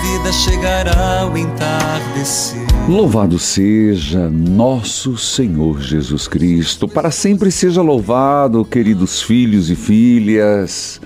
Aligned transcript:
Vida 0.00 0.32
chegará 0.32 1.30
o 1.32 1.36
entardecer. 1.36 2.66
Louvado 2.88 3.38
seja 3.38 4.30
nosso 4.30 5.16
Senhor 5.16 5.80
Jesus 5.80 6.26
Cristo, 6.26 6.88
para 6.88 7.10
sempre 7.10 7.50
seja 7.50 7.82
louvado, 7.82 8.64
queridos 8.64 9.22
filhos 9.22 9.70
e 9.70 9.76
filhas. 9.76 11.00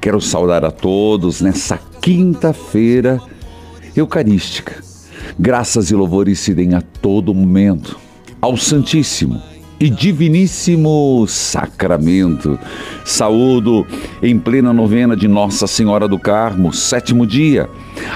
Quero 0.00 0.20
saudar 0.20 0.64
a 0.64 0.70
todos 0.70 1.40
nessa 1.40 1.78
quinta-feira 2.00 3.20
eucarística. 3.96 4.84
Graças 5.38 5.90
e 5.90 5.94
louvores 5.94 6.38
se 6.38 6.54
deem 6.54 6.74
a 6.74 6.80
todo 6.80 7.34
momento 7.34 7.98
ao 8.40 8.56
Santíssimo 8.56 9.55
e 9.78 9.90
Diviníssimo 9.90 11.26
Sacramento. 11.28 12.58
Saúdo 13.04 13.86
em 14.22 14.38
plena 14.38 14.72
novena 14.72 15.16
de 15.16 15.28
Nossa 15.28 15.66
Senhora 15.66 16.08
do 16.08 16.18
Carmo, 16.18 16.72
sétimo 16.72 17.26
dia. 17.26 17.68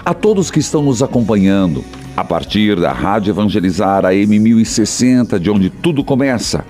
A 0.05 0.15
todos 0.15 0.51
que 0.51 0.59
estão 0.59 0.83
nos 0.83 1.03
acompanhando 1.03 1.85
a 2.17 2.25
partir 2.25 2.79
da 2.79 2.93
Rádio 2.93 3.31
Evangelizar 3.31 4.05
AM 4.05 4.39
1060, 4.39 5.39
de 5.39 5.51
onde 5.51 5.71
tudo 5.71 6.05
começa, 6.05 6.65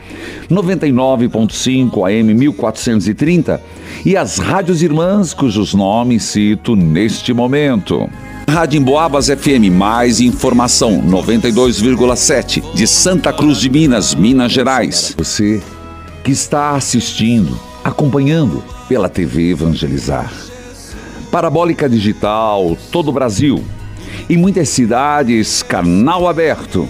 99.5 0.51 2.09
AM 2.09 2.35
1430 2.35 3.61
e 4.05 4.17
as 4.17 4.39
rádios 4.39 4.83
irmãs 4.83 5.35
cujos 5.35 5.75
nomes 5.75 6.23
cito 6.23 6.77
neste 6.77 7.33
momento. 7.33 8.09
Rádio 8.51 8.81
Emboabas 8.81 9.29
FM, 9.29 9.71
mais 9.71 10.21
informação, 10.21 11.01
92,7 11.03 12.75
de 12.75 12.85
Santa 12.85 13.33
Cruz 13.33 13.59
de 13.59 13.71
Minas, 13.71 14.13
Minas 14.13 14.51
Gerais. 14.51 15.15
Você 15.17 15.63
que 16.25 16.33
está 16.33 16.73
assistindo, 16.73 17.57
acompanhando 17.85 18.65
pela 18.89 19.09
TV 19.09 19.51
Evangelizar. 19.51 20.33
Parabólica 21.31 21.89
Digital, 21.89 22.77
todo 22.91 23.11
o 23.11 23.13
Brasil. 23.13 23.63
Em 24.29 24.37
muitas 24.37 24.69
cidades, 24.69 25.63
canal 25.63 26.27
aberto. 26.27 26.89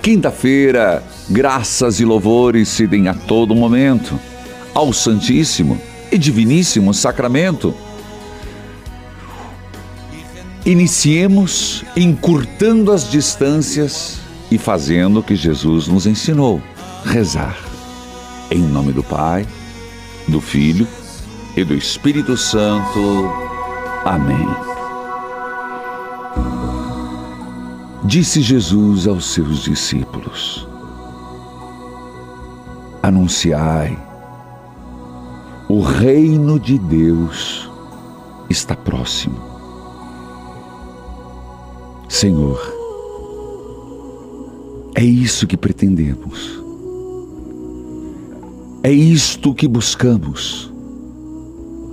Quinta-feira, 0.00 1.04
graças 1.28 2.00
e 2.00 2.04
louvores 2.06 2.70
se 2.70 2.86
deem 2.86 3.08
a 3.08 3.14
todo 3.14 3.54
momento 3.54 4.18
ao 4.72 4.90
Santíssimo 4.94 5.78
e 6.10 6.16
Diviníssimo 6.16 6.94
Sacramento. 6.94 7.74
Iniciemos 10.66 11.84
encurtando 11.96 12.90
as 12.90 13.08
distâncias 13.08 14.18
e 14.50 14.58
fazendo 14.58 15.20
o 15.20 15.22
que 15.22 15.36
Jesus 15.36 15.86
nos 15.86 16.08
ensinou: 16.08 16.60
rezar. 17.04 17.56
Em 18.50 18.58
nome 18.58 18.92
do 18.92 19.00
Pai, 19.00 19.46
do 20.26 20.40
Filho 20.40 20.84
e 21.56 21.62
do 21.62 21.72
Espírito 21.72 22.36
Santo. 22.36 23.30
Amém. 24.04 24.44
Disse 28.02 28.42
Jesus 28.42 29.06
aos 29.06 29.24
seus 29.24 29.62
discípulos: 29.62 30.66
Anunciai, 33.04 33.96
o 35.68 35.80
reino 35.80 36.58
de 36.58 36.76
Deus 36.76 37.70
está 38.50 38.74
próximo. 38.74 39.55
Senhor, 42.08 42.60
é 44.94 45.04
isso 45.04 45.46
que 45.46 45.56
pretendemos. 45.56 46.62
É 48.82 48.90
isto 48.90 49.52
que 49.52 49.66
buscamos: 49.66 50.72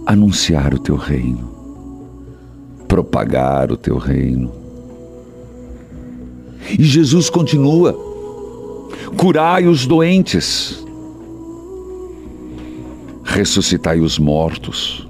anunciar 0.05 0.73
o 0.73 0.79
teu 0.79 0.95
reino, 0.95 1.49
propagar 2.87 3.71
o 3.71 3.77
teu 3.77 3.97
reino. 3.97 4.51
E 6.77 6.83
Jesus 6.83 7.29
continua: 7.29 7.93
curai 9.17 9.65
os 9.65 9.87
doentes, 9.87 10.85
ressuscitai 13.23 13.99
os 13.99 14.19
mortos, 14.19 15.07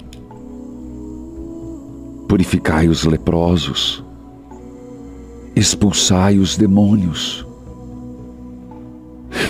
purificai 2.27 2.87
os 2.87 3.03
leprosos 3.03 4.02
expulsai 5.55 6.37
os 6.37 6.57
demônios. 6.57 7.45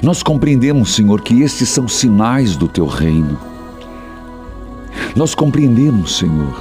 Nós 0.02 0.22
compreendemos, 0.22 0.96
Senhor, 0.96 1.22
que 1.22 1.42
estes 1.42 1.70
são 1.70 1.88
sinais 1.88 2.56
do 2.56 2.68
teu 2.68 2.86
reino. 2.86 3.40
Nós 5.16 5.34
compreendemos, 5.34 6.18
Senhor, 6.18 6.56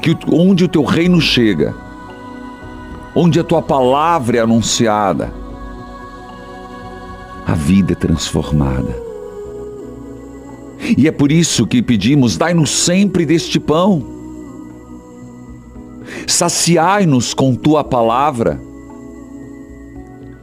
que 0.00 0.16
onde 0.30 0.64
o 0.64 0.68
teu 0.68 0.84
reino 0.84 1.20
chega, 1.20 1.74
onde 3.14 3.38
a 3.38 3.44
tua 3.44 3.60
palavra 3.60 4.38
é 4.38 4.40
anunciada, 4.40 5.32
a 7.46 7.54
vida 7.54 7.92
é 7.92 7.96
transformada. 7.96 8.96
E 10.96 11.06
é 11.06 11.12
por 11.12 11.30
isso 11.30 11.66
que 11.66 11.82
pedimos: 11.82 12.36
dai-nos 12.36 12.70
sempre 12.70 13.26
deste 13.26 13.60
pão 13.60 14.19
saciai-nos 16.26 17.34
com 17.34 17.54
tua 17.54 17.82
palavra, 17.84 18.60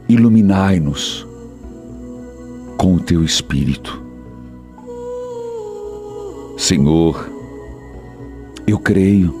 iluminai-nos 0.08 1.26
com 2.76 2.94
o 2.94 3.00
teu 3.00 3.24
espírito. 3.24 4.02
Senhor, 6.56 7.30
eu 8.66 8.78
creio. 8.78 9.34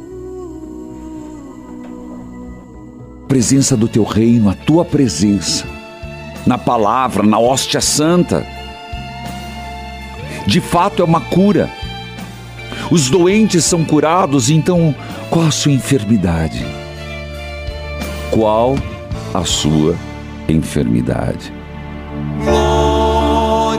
Presença 3.26 3.76
do 3.76 3.86
teu 3.86 4.04
reino, 4.04 4.48
a 4.48 4.54
tua 4.54 4.84
presença, 4.84 5.66
na 6.46 6.56
palavra, 6.56 7.22
na 7.22 7.38
hóstia 7.38 7.80
santa, 7.80 8.46
de 10.46 10.62
fato 10.62 11.02
é 11.02 11.04
uma 11.04 11.20
cura. 11.20 11.70
Os 12.90 13.10
doentes 13.10 13.66
são 13.66 13.84
curados, 13.84 14.48
então 14.48 14.94
qual 15.30 15.46
a 15.46 15.50
sua 15.50 15.72
enfermidade? 15.72 16.64
Qual 18.30 18.76
a 19.34 19.44
sua 19.44 19.94
enfermidade? 20.48 21.52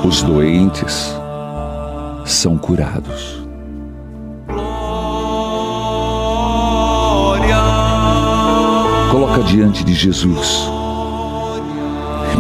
Os 0.03 0.21
doentes 0.21 1.13
são 2.25 2.57
curados. 2.57 3.43
Coloca 9.11 9.43
diante 9.43 9.83
de 9.83 9.93
Jesus 9.93 10.69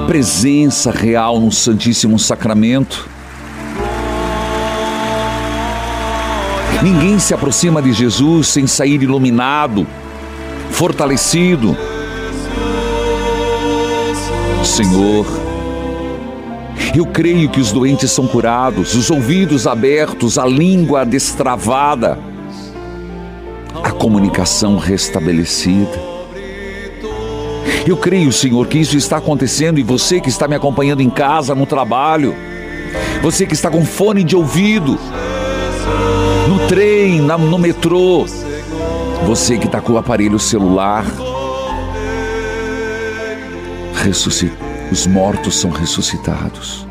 presença 0.09 0.89
real 0.89 1.39
no 1.39 1.51
Santíssimo 1.51 2.17
Sacramento 2.17 3.07
Ninguém 6.81 7.19
se 7.19 7.33
aproxima 7.33 7.81
de 7.81 7.91
Jesus 7.91 8.47
sem 8.47 8.65
sair 8.65 9.03
iluminado, 9.03 9.85
fortalecido. 10.71 11.75
Senhor, 14.63 15.25
eu 16.95 17.05
creio 17.05 17.49
que 17.49 17.59
os 17.59 17.73
doentes 17.73 18.11
são 18.11 18.25
curados, 18.27 18.95
os 18.95 19.11
ouvidos 19.11 19.67
abertos, 19.67 20.37
a 20.37 20.45
língua 20.45 21.05
destravada, 21.05 22.17
a 23.83 23.91
comunicação 23.91 24.77
restabelecida. 24.77 25.99
Eu 27.85 27.97
creio, 27.97 28.31
Senhor, 28.31 28.67
que 28.67 28.77
isso 28.77 28.95
está 28.95 29.17
acontecendo 29.17 29.79
e 29.79 29.83
você 29.83 30.21
que 30.21 30.29
está 30.29 30.47
me 30.47 30.55
acompanhando 30.55 31.01
em 31.01 31.09
casa, 31.09 31.53
no 31.53 31.65
trabalho, 31.65 32.33
você 33.21 33.45
que 33.45 33.53
está 33.53 33.69
com 33.69 33.85
fone 33.85 34.23
de 34.23 34.35
ouvido, 34.35 34.97
no 36.49 36.67
trem, 36.67 37.21
no 37.21 37.59
metrô, 37.59 38.25
você 39.27 39.55
que 39.55 39.67
está 39.67 39.79
com 39.79 39.93
o 39.93 39.97
aparelho 39.99 40.39
celular. 40.39 41.05
Os 44.91 45.05
mortos 45.05 45.59
são 45.59 45.69
ressuscitados. 45.69 46.87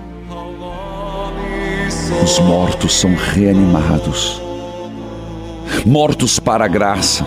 Os 2.22 2.38
mortos 2.38 2.92
são 2.92 3.12
reanimados. 3.16 4.40
Mortos 5.84 6.38
para 6.38 6.64
a 6.64 6.68
graça. 6.68 7.26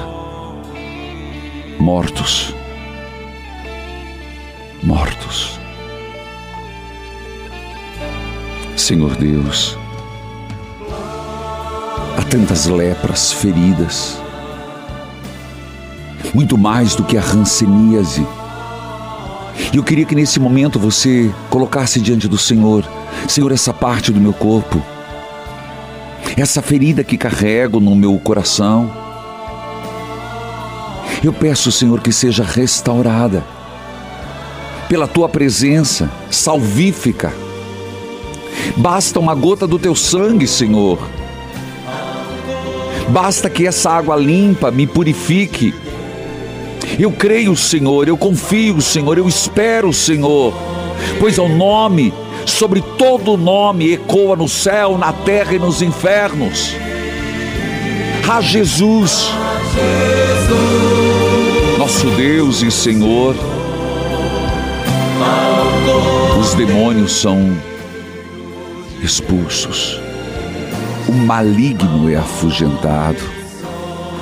Mortos. 1.78 2.56
Mortos. 4.82 5.60
Senhor 8.78 9.14
Deus, 9.18 9.78
tantas 12.32 12.66
lepras, 12.66 13.32
feridas, 13.32 14.18
muito 16.34 16.58
mais 16.58 16.96
do 16.96 17.04
que 17.04 17.18
a 17.18 17.22
ranceníase 17.22 18.26
e 19.74 19.78
eu 19.78 19.84
queria 19.84 20.06
que 20.06 20.16
nesse 20.16 20.40
momento 20.40 20.78
você 20.78 21.32
colocasse 21.50 22.02
diante 22.02 22.28
do 22.28 22.38
Senhor, 22.38 22.84
Senhor, 23.28 23.52
essa 23.54 23.74
parte 23.74 24.12
do 24.12 24.20
meu 24.20 24.34
corpo, 24.34 24.82
essa 26.36 26.62
ferida 26.62 27.06
que 27.06 27.18
carrego 27.18 27.80
no 27.80 27.96
meu 27.96 28.18
coração. 28.20 28.92
Eu 31.24 31.32
peço, 31.32 31.72
Senhor, 31.72 32.02
que 32.02 32.12
seja 32.12 32.44
restaurada 32.44 33.46
pela 34.90 35.08
tua 35.08 35.30
presença 35.30 36.12
salvífica. 36.30 37.34
Basta 38.76 39.20
uma 39.20 39.34
gota 39.34 39.66
do 39.66 39.80
teu 39.80 39.96
sangue, 39.96 40.48
Senhor. 40.48 41.00
Basta 43.12 43.50
que 43.50 43.68
essa 43.68 43.92
água 43.92 44.16
limpa 44.16 44.72
me 44.72 44.88
purifique. 44.88 45.74
Eu 46.98 47.12
creio, 47.12 47.56
Senhor, 47.58 48.08
eu 48.08 48.18
confio, 48.18 48.82
Senhor, 48.82 49.18
eu 49.18 49.28
espero, 49.28 49.92
Senhor, 49.92 50.54
pois 51.20 51.38
o 51.38 51.48
nome, 51.48 52.14
sobre 52.46 52.82
todo 52.98 53.38
nome, 53.38 53.94
ecoa 53.94 54.36
no 54.36 54.48
céu, 54.48 54.98
na 54.98 55.12
terra 55.12 55.54
e 55.54 55.60
nos 55.60 55.82
infernos. 55.82 56.74
A 58.30 58.40
Jesus, 58.40 59.30
nosso 61.78 62.08
Deus 62.12 62.62
e 62.62 62.72
Senhor, 62.72 63.36
os 66.40 66.54
demônios 66.54 67.12
são 67.12 67.58
expulsos, 69.04 70.01
o 71.12 71.14
maligno 71.14 72.10
é 72.10 72.16
afugentado, 72.16 73.20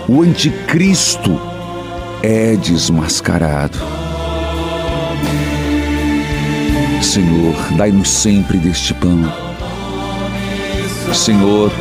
o 0.08 0.24
anticristo 0.24 1.40
é 2.24 2.56
desmascarado. 2.56 3.78
Senhor, 7.00 7.54
dai-nos 7.78 8.10
sempre 8.10 8.58
deste 8.58 8.96
pão. 8.96 9.22
Senhor, 11.14 11.72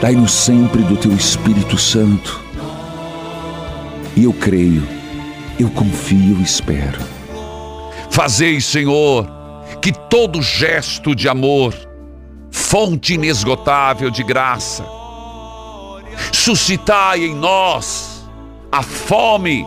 dai-nos 0.00 0.32
sempre 0.32 0.82
do 0.82 0.96
teu 0.96 1.12
Espírito 1.12 1.76
Santo. 1.76 2.40
E 4.16 4.24
eu 4.24 4.32
creio, 4.32 4.82
eu 5.58 5.68
confio 5.68 6.38
e 6.38 6.42
espero. 6.42 7.00
Fazei, 8.08 8.62
Senhor, 8.62 9.28
que 9.82 9.92
todo 9.92 10.40
gesto 10.40 11.14
de 11.14 11.28
amor, 11.28 11.74
fonte 12.70 13.14
inesgotável 13.14 14.10
de 14.10 14.22
graça, 14.22 14.86
suscitai 16.32 17.24
em 17.24 17.34
nós 17.34 18.30
a 18.70 18.80
fome, 18.80 19.66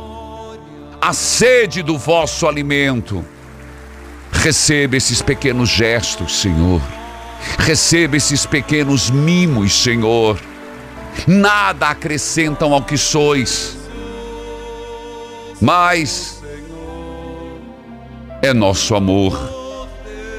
a 1.01 1.11
sede 1.11 1.83
do 1.83 1.97
vosso 1.97 2.47
alimento. 2.47 3.25
Receba 4.31 4.95
esses 4.95 5.21
pequenos 5.21 5.67
gestos, 5.67 6.39
Senhor. 6.39 6.81
Receba 7.59 8.15
esses 8.15 8.45
pequenos 8.45 9.09
mimos, 9.09 9.73
Senhor. 9.83 10.39
Nada 11.27 11.89
acrescentam 11.89 12.73
ao 12.73 12.83
que 12.83 12.97
sois, 12.97 13.77
mas 15.59 16.41
é 18.41 18.53
nosso 18.53 18.95
amor. 18.95 19.62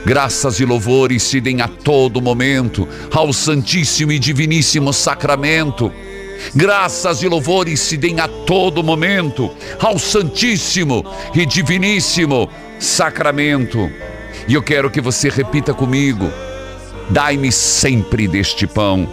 Graças 0.05 0.61
e 0.61 0.65
louvores 0.65 1.23
se 1.23 1.41
deem 1.41 1.61
a 1.61 1.69
todo 1.69 2.21
momento 2.21 2.87
ao 3.13 3.33
Santíssimo 3.33 4.13
e 4.13 4.19
Diviníssimo 4.19 4.93
Sacramento 4.93 5.91
Graças 6.53 7.23
e 7.23 7.29
louvores 7.29 7.81
se 7.81 7.97
deem 7.97 8.21
a 8.21 8.29
todo 8.29 8.83
momento 8.83 9.51
ao 9.81 9.99
Santíssimo 9.99 11.05
e 11.35 11.47
Diviníssimo 11.47 12.51
Sacramento. 12.79 13.91
E 14.49 14.55
eu 14.55 14.63
quero 14.63 14.91
que 14.91 15.01
você 15.01 15.29
repita 15.29 15.73
comigo: 15.73 16.31
Dai-me 17.09 17.51
sempre 17.53 18.27
deste 18.27 18.67
pão, 18.67 19.09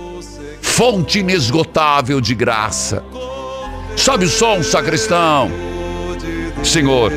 fonte 0.61 1.19
inesgotável 1.19 2.19
de 2.19 2.33
graça. 2.33 3.03
Sobe 3.95 4.25
o 4.25 4.29
som, 4.29 4.63
sacristão. 4.63 5.51
Senhor, 6.63 7.11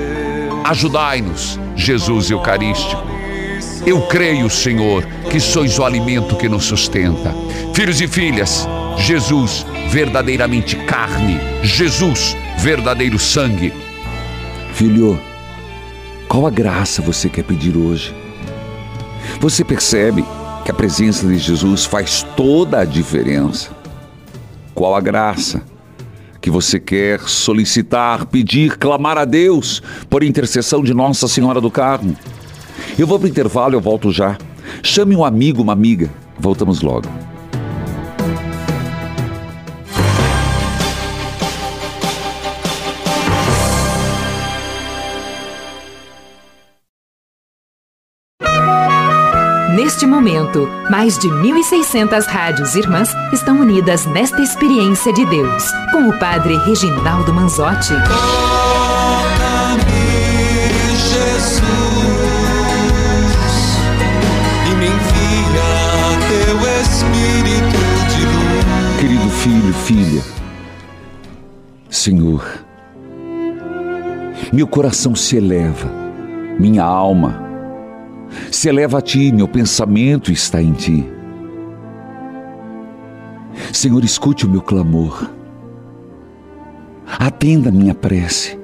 ajudai-nos, 0.64 1.58
Jesus 1.76 2.30
Eucarístico. 2.30 3.13
Eu 3.86 4.00
creio, 4.02 4.48
Senhor, 4.48 5.04
que 5.30 5.38
sois 5.38 5.78
o 5.78 5.84
alimento 5.84 6.36
que 6.36 6.48
nos 6.48 6.64
sustenta. 6.64 7.34
Filhos 7.74 8.00
e 8.00 8.08
filhas, 8.08 8.66
Jesus 8.96 9.66
verdadeiramente 9.90 10.74
carne, 10.86 11.38
Jesus, 11.62 12.34
verdadeiro 12.58 13.18
sangue. 13.18 13.74
Filho, 14.72 15.20
qual 16.26 16.46
a 16.46 16.50
graça 16.50 17.02
você 17.02 17.28
quer 17.28 17.44
pedir 17.44 17.76
hoje? 17.76 18.14
Você 19.38 19.62
percebe 19.62 20.24
que 20.64 20.70
a 20.70 20.74
presença 20.74 21.28
de 21.28 21.36
Jesus 21.36 21.84
faz 21.84 22.26
toda 22.34 22.80
a 22.80 22.84
diferença? 22.86 23.70
Qual 24.74 24.96
a 24.96 25.00
graça 25.00 25.62
que 26.40 26.50
você 26.50 26.80
quer 26.80 27.20
solicitar, 27.20 28.24
pedir, 28.26 28.78
clamar 28.78 29.18
a 29.18 29.26
Deus 29.26 29.82
por 30.08 30.24
intercessão 30.24 30.82
de 30.82 30.94
Nossa 30.94 31.28
Senhora 31.28 31.60
do 31.60 31.70
Carmo? 31.70 32.16
Eu 32.96 33.06
vou 33.06 33.18
para 33.18 33.26
o 33.26 33.28
intervalo, 33.28 33.74
eu 33.74 33.80
volto 33.80 34.12
já. 34.12 34.38
Chame 34.82 35.16
um 35.16 35.24
amigo, 35.24 35.62
uma 35.62 35.72
amiga. 35.72 36.10
Voltamos 36.38 36.80
logo. 36.80 37.08
Neste 49.74 50.06
momento, 50.06 50.68
mais 50.88 51.18
de 51.18 51.28
1.600 51.28 52.26
rádios 52.26 52.76
irmãs 52.76 53.10
estão 53.32 53.60
unidas 53.60 54.06
nesta 54.06 54.40
experiência 54.40 55.12
de 55.12 55.26
Deus, 55.26 55.64
com 55.90 56.08
o 56.08 56.18
Padre 56.18 56.56
Reginaldo 56.58 57.32
Manzotti. 57.34 57.94
Filho, 69.44 69.74
filha, 69.74 70.22
Senhor, 71.90 72.64
meu 74.50 74.66
coração 74.66 75.14
se 75.14 75.36
eleva, 75.36 75.86
minha 76.58 76.82
alma 76.82 77.42
se 78.50 78.70
eleva 78.70 79.00
a 79.00 79.02
ti, 79.02 79.30
meu 79.30 79.46
pensamento 79.46 80.32
está 80.32 80.62
em 80.62 80.72
ti. 80.72 81.06
Senhor, 83.70 84.02
escute 84.02 84.46
o 84.46 84.48
meu 84.48 84.62
clamor, 84.62 85.28
atenda 87.06 87.68
a 87.68 87.72
minha 87.72 87.94
prece. 87.94 88.58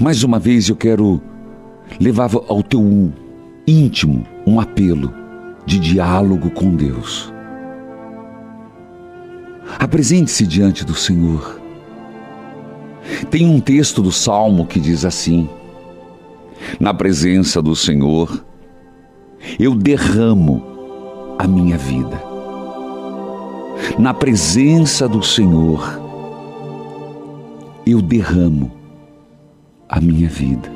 Mais 0.00 0.24
uma 0.24 0.38
vez 0.38 0.70
eu 0.70 0.76
quero 0.76 1.20
levar 2.00 2.30
ao 2.48 2.62
teu 2.62 3.12
íntimo 3.66 4.26
um 4.46 4.58
apelo 4.58 5.12
de 5.66 5.78
diálogo 5.78 6.50
com 6.50 6.74
Deus. 6.74 7.35
Apresente-se 9.78 10.46
diante 10.46 10.84
do 10.84 10.94
Senhor. 10.94 11.60
Tem 13.30 13.46
um 13.46 13.60
texto 13.60 14.02
do 14.02 14.12
Salmo 14.12 14.66
que 14.66 14.80
diz 14.80 15.04
assim: 15.04 15.48
Na 16.78 16.94
presença 16.94 17.60
do 17.60 17.74
Senhor, 17.74 18.44
eu 19.58 19.74
derramo 19.74 20.62
a 21.38 21.46
minha 21.46 21.76
vida. 21.76 22.20
Na 23.98 24.12
presença 24.12 25.08
do 25.08 25.22
Senhor, 25.22 26.00
eu 27.86 28.00
derramo 28.02 28.72
a 29.88 30.00
minha 30.00 30.28
vida. 30.28 30.70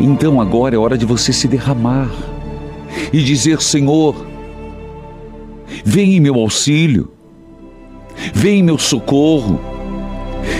Então 0.00 0.40
agora 0.40 0.74
é 0.74 0.78
hora 0.78 0.98
de 0.98 1.06
você 1.06 1.32
se 1.32 1.46
derramar 1.46 2.10
e 3.12 3.22
dizer: 3.22 3.60
Senhor, 3.60 4.33
vem 5.84 6.16
em 6.16 6.20
meu 6.20 6.34
auxílio, 6.34 7.10
vem 8.32 8.60
em 8.60 8.62
meu 8.62 8.78
socorro, 8.78 9.60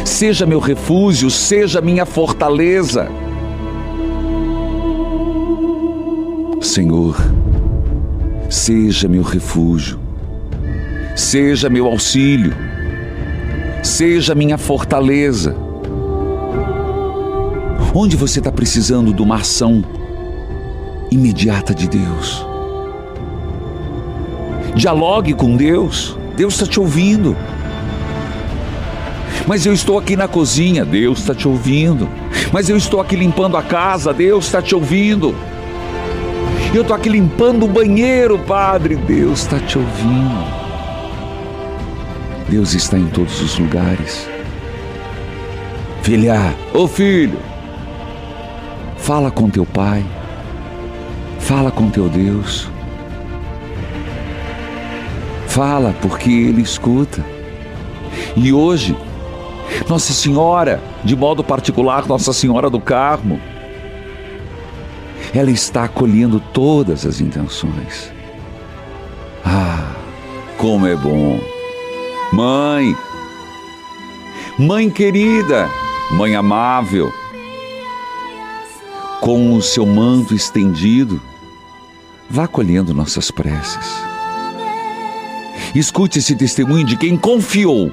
seja 0.04 0.46
meu 0.46 0.58
refúgio, 0.58 1.30
seja 1.30 1.80
minha 1.80 2.06
fortaleza. 2.06 3.08
Senhor, 6.61 7.16
seja 8.49 9.06
meu 9.08 9.23
refúgio, 9.23 9.99
seja 11.14 11.68
meu 11.68 11.87
auxílio, 11.87 12.54
seja 13.82 14.34
minha 14.34 14.56
fortaleza. 14.56 15.54
Onde 17.94 18.16
você 18.16 18.40
está 18.40 18.50
precisando 18.50 19.12
de 19.12 19.23
uma 19.23 19.37
ação 19.37 19.84
imediata 21.11 21.73
de 21.73 21.87
Deus? 21.87 22.53
Dialogue 24.75 25.35
com 25.35 25.57
Deus, 25.57 26.16
Deus 26.37 26.54
está 26.54 26.66
te 26.66 26.81
ouvindo. 26.81 27.37
Mas 29.47 29.66
eu 29.66 29.73
estou 29.73 29.99
aqui 29.99 30.16
na 30.16 30.26
cozinha, 30.26 30.85
Deus 30.85 31.21
está 31.21 31.35
te 31.35 31.47
ouvindo. 31.47 32.09
Mas 32.52 32.69
eu 32.69 32.76
estou 32.76 33.00
aqui 33.00 33.16
limpando 33.16 33.57
a 33.57 33.62
casa, 33.62 34.12
Deus 34.12 34.47
está 34.47 34.62
te 34.62 34.75
ouvindo. 34.75 35.35
Eu 36.75 36.83
estou 36.83 36.97
aqui 36.97 37.09
limpando 37.09 37.64
o 37.64 37.69
banheiro, 37.69 38.38
Padre, 38.38 38.97
Deus 38.97 39.40
está 39.40 39.59
te 39.61 39.78
ouvindo. 39.78 40.45
Deus 42.49 42.75
está 42.75 42.99
em 42.99 43.07
todos 43.07 43.40
os 43.40 43.59
lugares. 43.59 44.28
Filha, 46.02 46.54
ô 46.73 46.83
oh 46.83 46.88
filho, 46.88 47.38
Fala 49.04 49.31
com 49.31 49.50
teu 49.50 49.66
Pai. 49.66 50.02
Fala 51.38 51.71
com 51.71 51.90
teu 51.90 52.09
Deus. 52.09 52.71
Fala 55.54 55.94
porque 56.02 56.28
Ele 56.32 56.62
escuta. 56.62 57.25
E 58.34 58.52
hoje, 58.52 58.96
Nossa 59.88 60.12
Senhora, 60.12 60.82
de 61.04 61.14
modo 61.14 61.44
particular, 61.44 62.08
Nossa 62.08 62.32
Senhora 62.32 62.68
do 62.68 62.80
Carmo, 62.80 63.40
ela 65.32 65.52
está 65.52 65.84
acolhendo 65.84 66.40
todas 66.40 67.06
as 67.06 67.20
intenções. 67.20 68.12
Ah, 69.44 69.94
como 70.58 70.88
é 70.88 70.96
bom! 70.96 71.38
Mãe, 72.32 72.96
mãe 74.58 74.90
querida, 74.90 75.70
mãe 76.11 76.34
amável, 76.34 77.12
com 79.20 79.54
o 79.54 79.62
seu 79.62 79.87
manto 79.87 80.34
estendido, 80.34 81.23
vá 82.28 82.49
colhendo 82.49 82.92
nossas 82.92 83.30
preces. 83.30 84.13
Escute 85.75 86.21
esse 86.21 86.37
testemunho 86.37 86.85
de 86.85 86.97
quem 86.97 87.16
confiou 87.16 87.90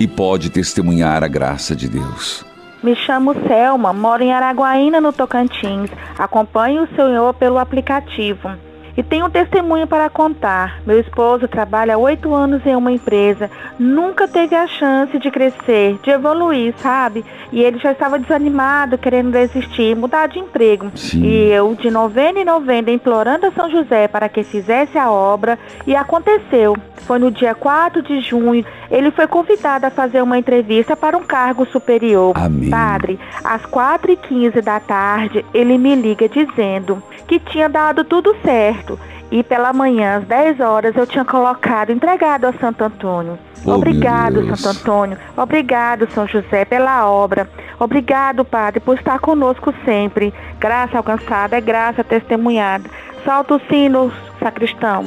e 0.00 0.06
pode 0.08 0.50
testemunhar 0.50 1.22
a 1.22 1.28
graça 1.28 1.76
de 1.76 1.88
Deus. 1.88 2.44
Me 2.82 2.96
chamo 2.96 3.36
Selma, 3.46 3.92
moro 3.92 4.24
em 4.24 4.32
Araguaína, 4.32 5.00
no 5.00 5.12
Tocantins. 5.12 5.90
Acompanho 6.18 6.82
o 6.82 6.96
Senhor 6.96 7.34
pelo 7.34 7.58
aplicativo. 7.58 8.50
E 8.98 9.02
tenho 9.04 9.26
um 9.26 9.30
testemunho 9.30 9.86
para 9.86 10.10
contar. 10.10 10.82
Meu 10.84 10.98
esposo 10.98 11.46
trabalha 11.46 11.94
há 11.94 11.96
oito 11.96 12.34
anos 12.34 12.66
em 12.66 12.74
uma 12.74 12.90
empresa, 12.90 13.48
nunca 13.78 14.26
teve 14.26 14.56
a 14.56 14.66
chance 14.66 15.16
de 15.20 15.30
crescer, 15.30 16.00
de 16.02 16.10
evoluir, 16.10 16.74
sabe? 16.78 17.24
E 17.52 17.62
ele 17.62 17.78
já 17.78 17.92
estava 17.92 18.18
desanimado, 18.18 18.98
querendo 18.98 19.30
desistir, 19.30 19.94
mudar 19.94 20.26
de 20.26 20.40
emprego. 20.40 20.90
Sim. 20.96 21.22
E 21.22 21.48
eu, 21.48 21.76
de 21.76 21.92
novena 21.92 22.40
em 22.40 22.44
novena, 22.44 22.90
implorando 22.90 23.46
a 23.46 23.52
São 23.52 23.70
José 23.70 24.08
para 24.08 24.28
que 24.28 24.42
fizesse 24.42 24.98
a 24.98 25.08
obra, 25.08 25.56
e 25.86 25.94
aconteceu. 25.94 26.76
Foi 27.06 27.20
no 27.20 27.30
dia 27.30 27.54
4 27.54 28.02
de 28.02 28.20
junho, 28.20 28.66
ele 28.90 29.12
foi 29.12 29.28
convidado 29.28 29.86
a 29.86 29.90
fazer 29.90 30.20
uma 30.22 30.38
entrevista 30.38 30.96
para 30.96 31.16
um 31.16 31.22
cargo 31.22 31.64
superior. 31.66 32.32
Amém. 32.36 32.68
Padre, 32.68 33.16
às 33.44 33.62
4h15 33.62 34.60
da 34.60 34.80
tarde, 34.80 35.44
ele 35.54 35.78
me 35.78 35.94
liga 35.94 36.28
dizendo 36.28 37.00
que 37.28 37.38
tinha 37.38 37.68
dado 37.68 38.02
tudo 38.04 38.34
certo. 38.42 38.87
E 39.30 39.42
pela 39.42 39.72
manhã, 39.72 40.18
às 40.18 40.24
10 40.24 40.60
horas, 40.60 40.96
eu 40.96 41.06
tinha 41.06 41.24
colocado, 41.24 41.90
entregado 41.90 42.46
a 42.46 42.52
Santo 42.54 42.84
Antônio. 42.84 43.38
Oh, 43.64 43.72
Obrigado, 43.72 44.56
Santo 44.56 44.78
Antônio. 44.78 45.18
Obrigado, 45.36 46.08
São 46.12 46.26
José, 46.26 46.64
pela 46.64 47.10
obra. 47.10 47.48
Obrigado, 47.78 48.44
Padre, 48.44 48.80
por 48.80 48.96
estar 48.96 49.18
conosco 49.18 49.74
sempre. 49.84 50.32
Graça 50.58 50.96
alcançada 50.96 51.56
é 51.56 51.60
graça 51.60 52.04
testemunhada. 52.04 52.88
Salta 53.24 53.56
o 53.56 53.60
sino, 53.68 54.12
sacristão. 54.40 55.04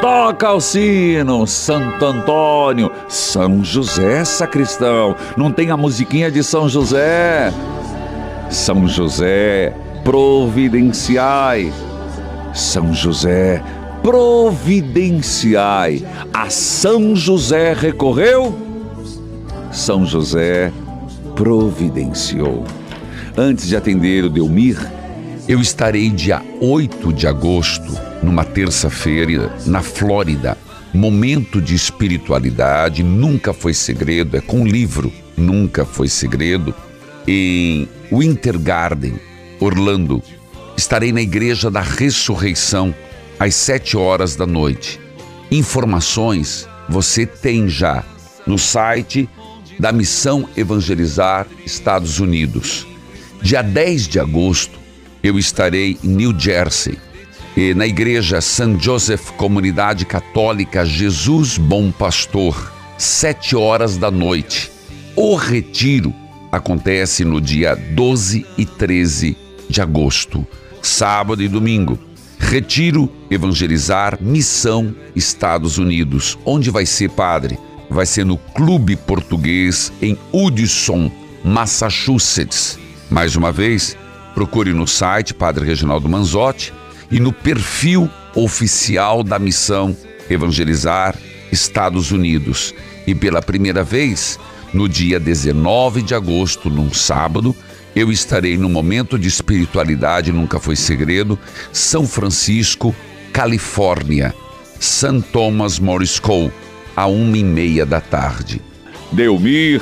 Toca 0.00 0.52
o 0.52 0.60
sino, 0.60 1.46
Santo 1.46 2.04
Antônio. 2.04 2.90
São 3.08 3.64
José, 3.64 4.24
sacristão. 4.24 5.16
Não 5.36 5.50
tem 5.50 5.70
a 5.70 5.76
musiquinha 5.76 6.30
de 6.30 6.44
São 6.44 6.68
José? 6.68 7.50
São 8.50 8.86
José, 8.86 9.74
providenciai. 10.04 11.72
São 12.54 12.94
José, 12.94 13.60
providenciai. 14.00 16.06
A 16.32 16.48
São 16.48 17.16
José 17.16 17.72
recorreu, 17.72 18.56
São 19.72 20.06
José 20.06 20.72
providenciou. 21.34 22.64
Antes 23.36 23.66
de 23.66 23.76
atender 23.76 24.24
o 24.24 24.30
Delmir, 24.30 24.78
eu 25.48 25.60
estarei 25.60 26.10
dia 26.10 26.40
8 26.60 27.12
de 27.12 27.26
agosto, 27.26 27.92
numa 28.22 28.44
terça-feira, 28.44 29.52
na 29.66 29.82
Flórida. 29.82 30.56
Momento 30.92 31.60
de 31.60 31.74
espiritualidade, 31.74 33.02
nunca 33.02 33.52
foi 33.52 33.74
segredo, 33.74 34.36
é 34.36 34.40
com 34.40 34.64
livro, 34.64 35.12
nunca 35.36 35.84
foi 35.84 36.06
segredo, 36.06 36.72
em 37.26 37.88
Winter 38.12 38.56
Garden, 38.60 39.14
Orlando. 39.58 40.22
Estarei 40.76 41.12
na 41.12 41.22
Igreja 41.22 41.70
da 41.70 41.80
Ressurreição 41.80 42.94
às 43.38 43.54
sete 43.54 43.96
horas 43.96 44.36
da 44.36 44.46
noite. 44.46 45.00
Informações 45.50 46.68
você 46.88 47.24
tem 47.24 47.68
já 47.68 48.04
no 48.46 48.58
site 48.58 49.28
da 49.78 49.92
Missão 49.92 50.48
Evangelizar 50.56 51.46
Estados 51.64 52.18
Unidos. 52.18 52.86
Dia 53.40 53.62
10 53.62 54.08
de 54.08 54.18
agosto, 54.20 54.78
eu 55.22 55.38
estarei 55.38 55.96
em 56.02 56.08
New 56.08 56.38
Jersey, 56.38 56.98
na 57.76 57.86
Igreja 57.86 58.40
St. 58.40 58.76
Joseph 58.80 59.30
Comunidade 59.32 60.04
Católica 60.04 60.84
Jesus 60.84 61.56
Bom 61.56 61.92
Pastor, 61.92 62.72
sete 62.98 63.54
horas 63.54 63.96
da 63.96 64.10
noite. 64.10 64.70
O 65.14 65.36
retiro 65.36 66.12
acontece 66.50 67.24
no 67.24 67.40
dia 67.40 67.74
12 67.74 68.44
e 68.58 68.66
13 68.66 69.36
de 69.68 69.80
agosto, 69.80 70.46
sábado 70.86 71.42
e 71.42 71.48
domingo. 71.48 71.98
Retiro 72.38 73.10
Evangelizar 73.30 74.18
Missão 74.20 74.94
Estados 75.16 75.78
Unidos. 75.78 76.38
Onde 76.44 76.70
vai 76.70 76.84
ser, 76.84 77.10
padre? 77.10 77.58
Vai 77.90 78.06
ser 78.06 78.24
no 78.24 78.36
Clube 78.36 78.96
Português 78.96 79.92
em 80.02 80.18
Hudson, 80.32 81.10
Massachusetts. 81.44 82.78
Mais 83.10 83.36
uma 83.36 83.50
vez, 83.50 83.96
procure 84.34 84.72
no 84.72 84.86
site 84.86 85.32
Padre 85.32 85.64
Reginaldo 85.64 86.08
Manzotti 86.08 86.72
e 87.10 87.20
no 87.20 87.32
perfil 87.32 88.10
oficial 88.34 89.22
da 89.22 89.38
Missão 89.38 89.96
Evangelizar 90.28 91.16
Estados 91.52 92.10
Unidos. 92.10 92.74
E 93.06 93.14
pela 93.14 93.42
primeira 93.42 93.84
vez, 93.84 94.38
no 94.72 94.88
dia 94.88 95.20
19 95.20 96.02
de 96.02 96.14
agosto, 96.14 96.68
num 96.68 96.92
sábado, 96.92 97.54
eu 97.94 98.10
estarei 98.10 98.56
no 98.56 98.68
momento 98.68 99.18
de 99.18 99.28
espiritualidade, 99.28 100.32
nunca 100.32 100.58
foi 100.58 100.76
segredo, 100.76 101.38
São 101.72 102.06
Francisco, 102.06 102.94
Califórnia, 103.32 104.34
St. 104.80 105.22
Thomas 105.32 105.78
More 105.78 106.06
School, 106.06 106.52
a 106.96 107.06
uma 107.06 107.36
e 107.36 107.44
meia 107.44 107.86
da 107.86 108.00
tarde. 108.00 108.60
Delmir, 109.12 109.80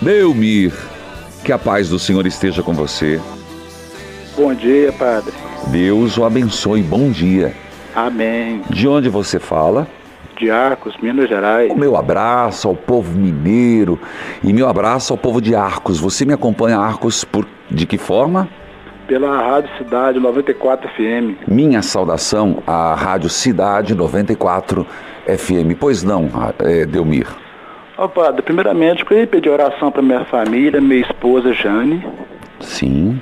Delmir, 0.00 0.72
que 1.44 1.52
a 1.52 1.58
paz 1.58 1.88
do 1.88 1.98
Senhor 1.98 2.26
esteja 2.26 2.62
com 2.62 2.74
você. 2.74 3.20
Bom 4.36 4.54
dia, 4.54 4.92
Padre. 4.92 5.32
Deus 5.68 6.16
o 6.18 6.24
abençoe, 6.24 6.82
bom 6.82 7.10
dia. 7.10 7.54
Amém. 7.94 8.62
De 8.70 8.88
onde 8.88 9.08
você 9.08 9.38
fala? 9.38 9.86
De 10.36 10.50
Arcos, 10.50 10.96
Minas 11.02 11.28
Gerais. 11.28 11.70
O 11.70 11.76
meu 11.76 11.96
abraço 11.96 12.68
ao 12.68 12.74
povo 12.74 13.16
mineiro 13.18 13.98
e 14.42 14.52
meu 14.52 14.68
abraço 14.68 15.12
ao 15.12 15.18
povo 15.18 15.40
de 15.40 15.54
Arcos. 15.54 15.98
Você 15.98 16.24
me 16.24 16.32
acompanha 16.32 16.78
Arcos 16.78 17.24
por 17.24 17.46
de 17.70 17.86
que 17.86 17.98
forma? 17.98 18.48
Pela 19.06 19.36
Rádio 19.36 19.70
Cidade 19.78 20.20
94 20.20 20.88
FM. 20.90 21.48
Minha 21.48 21.82
saudação 21.82 22.62
à 22.66 22.94
Rádio 22.94 23.28
Cidade 23.28 23.94
94 23.94 24.86
FM. 25.26 25.76
Pois 25.78 26.02
não, 26.02 26.28
é, 26.60 26.86
Delmir? 26.86 27.26
Ó, 27.98 28.08
padre, 28.08 28.42
primeiramente, 28.42 29.02
eu 29.02 29.06
queria 29.06 29.26
pedir 29.26 29.50
oração 29.50 29.90
para 29.90 30.02
minha 30.02 30.24
família, 30.24 30.80
minha 30.80 31.00
esposa 31.02 31.52
Jane. 31.52 32.04
Sim. 32.60 33.20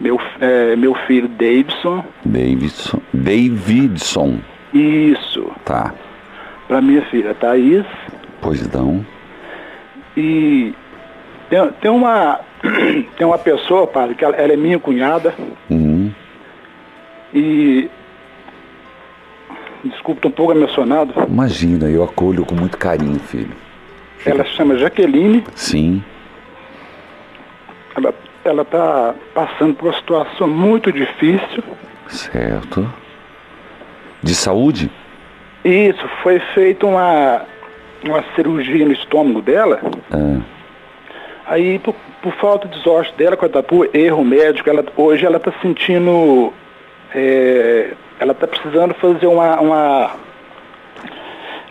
Meu, 0.00 0.18
é, 0.40 0.76
meu 0.76 0.94
filho 1.06 1.28
Davidson. 1.28 2.04
Davidson. 2.24 3.00
Davidson. 3.12 4.38
Isso. 4.72 5.50
Tá. 5.64 5.94
Para 6.74 6.82
minha 6.82 7.02
filha 7.02 7.32
Thaís. 7.34 7.86
Pois 8.40 8.68
não. 8.72 9.06
E 10.16 10.74
tem, 11.48 11.70
tem 11.80 11.88
uma 11.88 12.40
tem 13.16 13.24
uma 13.24 13.38
pessoa, 13.38 13.86
padre, 13.86 14.16
que 14.16 14.24
ela, 14.24 14.34
ela 14.34 14.52
é 14.52 14.56
minha 14.56 14.80
cunhada. 14.80 15.32
Uhum. 15.70 16.12
E 17.32 17.88
desculpa, 19.84 20.22
tô 20.22 20.28
um 20.30 20.32
pouco 20.32 20.52
emocionado. 20.52 21.14
Imagina, 21.28 21.88
eu 21.88 22.02
acolho 22.02 22.44
com 22.44 22.56
muito 22.56 22.76
carinho, 22.76 23.20
filho. 23.20 23.54
Ela 24.26 24.42
se 24.42 24.50
chama 24.50 24.76
Jaqueline. 24.76 25.44
Sim. 25.54 26.02
Ela 27.96 28.12
ela 28.44 28.62
está 28.62 29.14
passando 29.32 29.74
por 29.74 29.90
uma 29.90 29.94
situação 29.96 30.48
muito 30.48 30.90
difícil. 30.90 31.62
Certo. 32.08 32.92
De 34.20 34.34
saúde? 34.34 34.90
Isso, 35.64 36.06
foi 36.22 36.38
feita 36.54 36.86
uma, 36.86 37.42
uma 38.04 38.24
cirurgia 38.34 38.84
no 38.84 38.92
estômago 38.92 39.40
dela. 39.40 39.80
Ah. 40.12 40.40
Aí, 41.46 41.78
por, 41.78 41.94
por, 42.22 42.32
falta 42.34 42.68
de 42.68 42.78
sorte 42.82 43.14
dela, 43.16 43.36
por 43.36 43.88
erro 43.94 44.24
médico, 44.24 44.68
ela, 44.68 44.84
hoje 44.96 45.24
ela 45.24 45.38
está 45.38 45.52
sentindo. 45.62 46.52
É, 47.14 47.92
ela 48.18 48.32
está 48.32 48.46
precisando 48.46 48.94
fazer 48.94 49.26
uma, 49.26 49.60
uma 49.60 50.16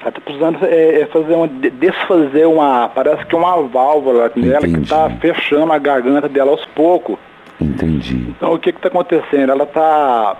ela 0.04 0.10
está 0.10 0.22
precisando 0.22 0.66
é, 0.66 1.02
é, 1.02 1.06
fazer 1.06 1.34
uma, 1.34 1.48
desfazer 1.48 2.46
uma, 2.46 2.90
parece 2.90 3.26
que 3.26 3.36
uma 3.36 3.62
válvula 3.62 4.30
nela 4.36 4.68
que 4.68 4.80
está 4.80 5.10
fechando 5.10 5.72
a 5.72 5.78
garganta 5.78 6.28
dela 6.28 6.52
aos 6.52 6.66
poucos. 6.66 7.18
Entendi. 7.60 8.28
Então 8.30 8.54
o 8.54 8.60
que 8.60 8.72
está 8.72 8.90
acontecendo? 8.90 9.52
Ela 9.52 9.64
está 9.64 10.36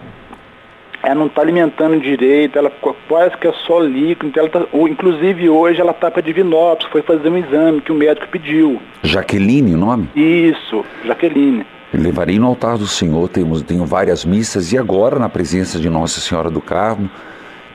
ela 1.04 1.16
não 1.16 1.28
está 1.28 1.42
alimentando 1.42 2.00
direito, 2.00 2.58
ela 2.58 2.72
quase 3.10 3.36
que 3.38 3.46
é 3.46 3.54
só 3.68 3.80
líquido, 3.80 4.28
então 4.28 4.48
tá, 4.48 4.66
inclusive 4.90 5.50
hoje 5.50 5.82
ela 5.82 5.92
está 5.92 6.10
para 6.10 6.22
Divinópolis, 6.22 6.90
foi 6.92 7.02
fazer 7.02 7.28
um 7.28 7.38
exame 7.38 7.82
que 7.82 7.92
o 7.92 7.96
médico 7.96 8.26
pediu. 8.30 8.82
Jaqueline 9.04 9.74
o 9.74 9.78
nome? 9.78 10.10
Isso, 10.16 10.86
Jaqueline. 11.04 11.66
levarei 11.94 12.40
no 12.40 12.48
altar 12.48 12.78
do 12.78 12.88
Senhor, 12.88 13.28
temos, 13.28 13.62
tenho 13.62 13.86
várias 13.86 14.24
missas 14.24 14.72
e 14.72 14.78
agora 14.78 15.20
na 15.20 15.28
presença 15.28 15.78
de 15.78 15.90
Nossa 15.90 16.22
Senhora 16.22 16.50
do 16.50 16.62
Carmo, 16.62 17.10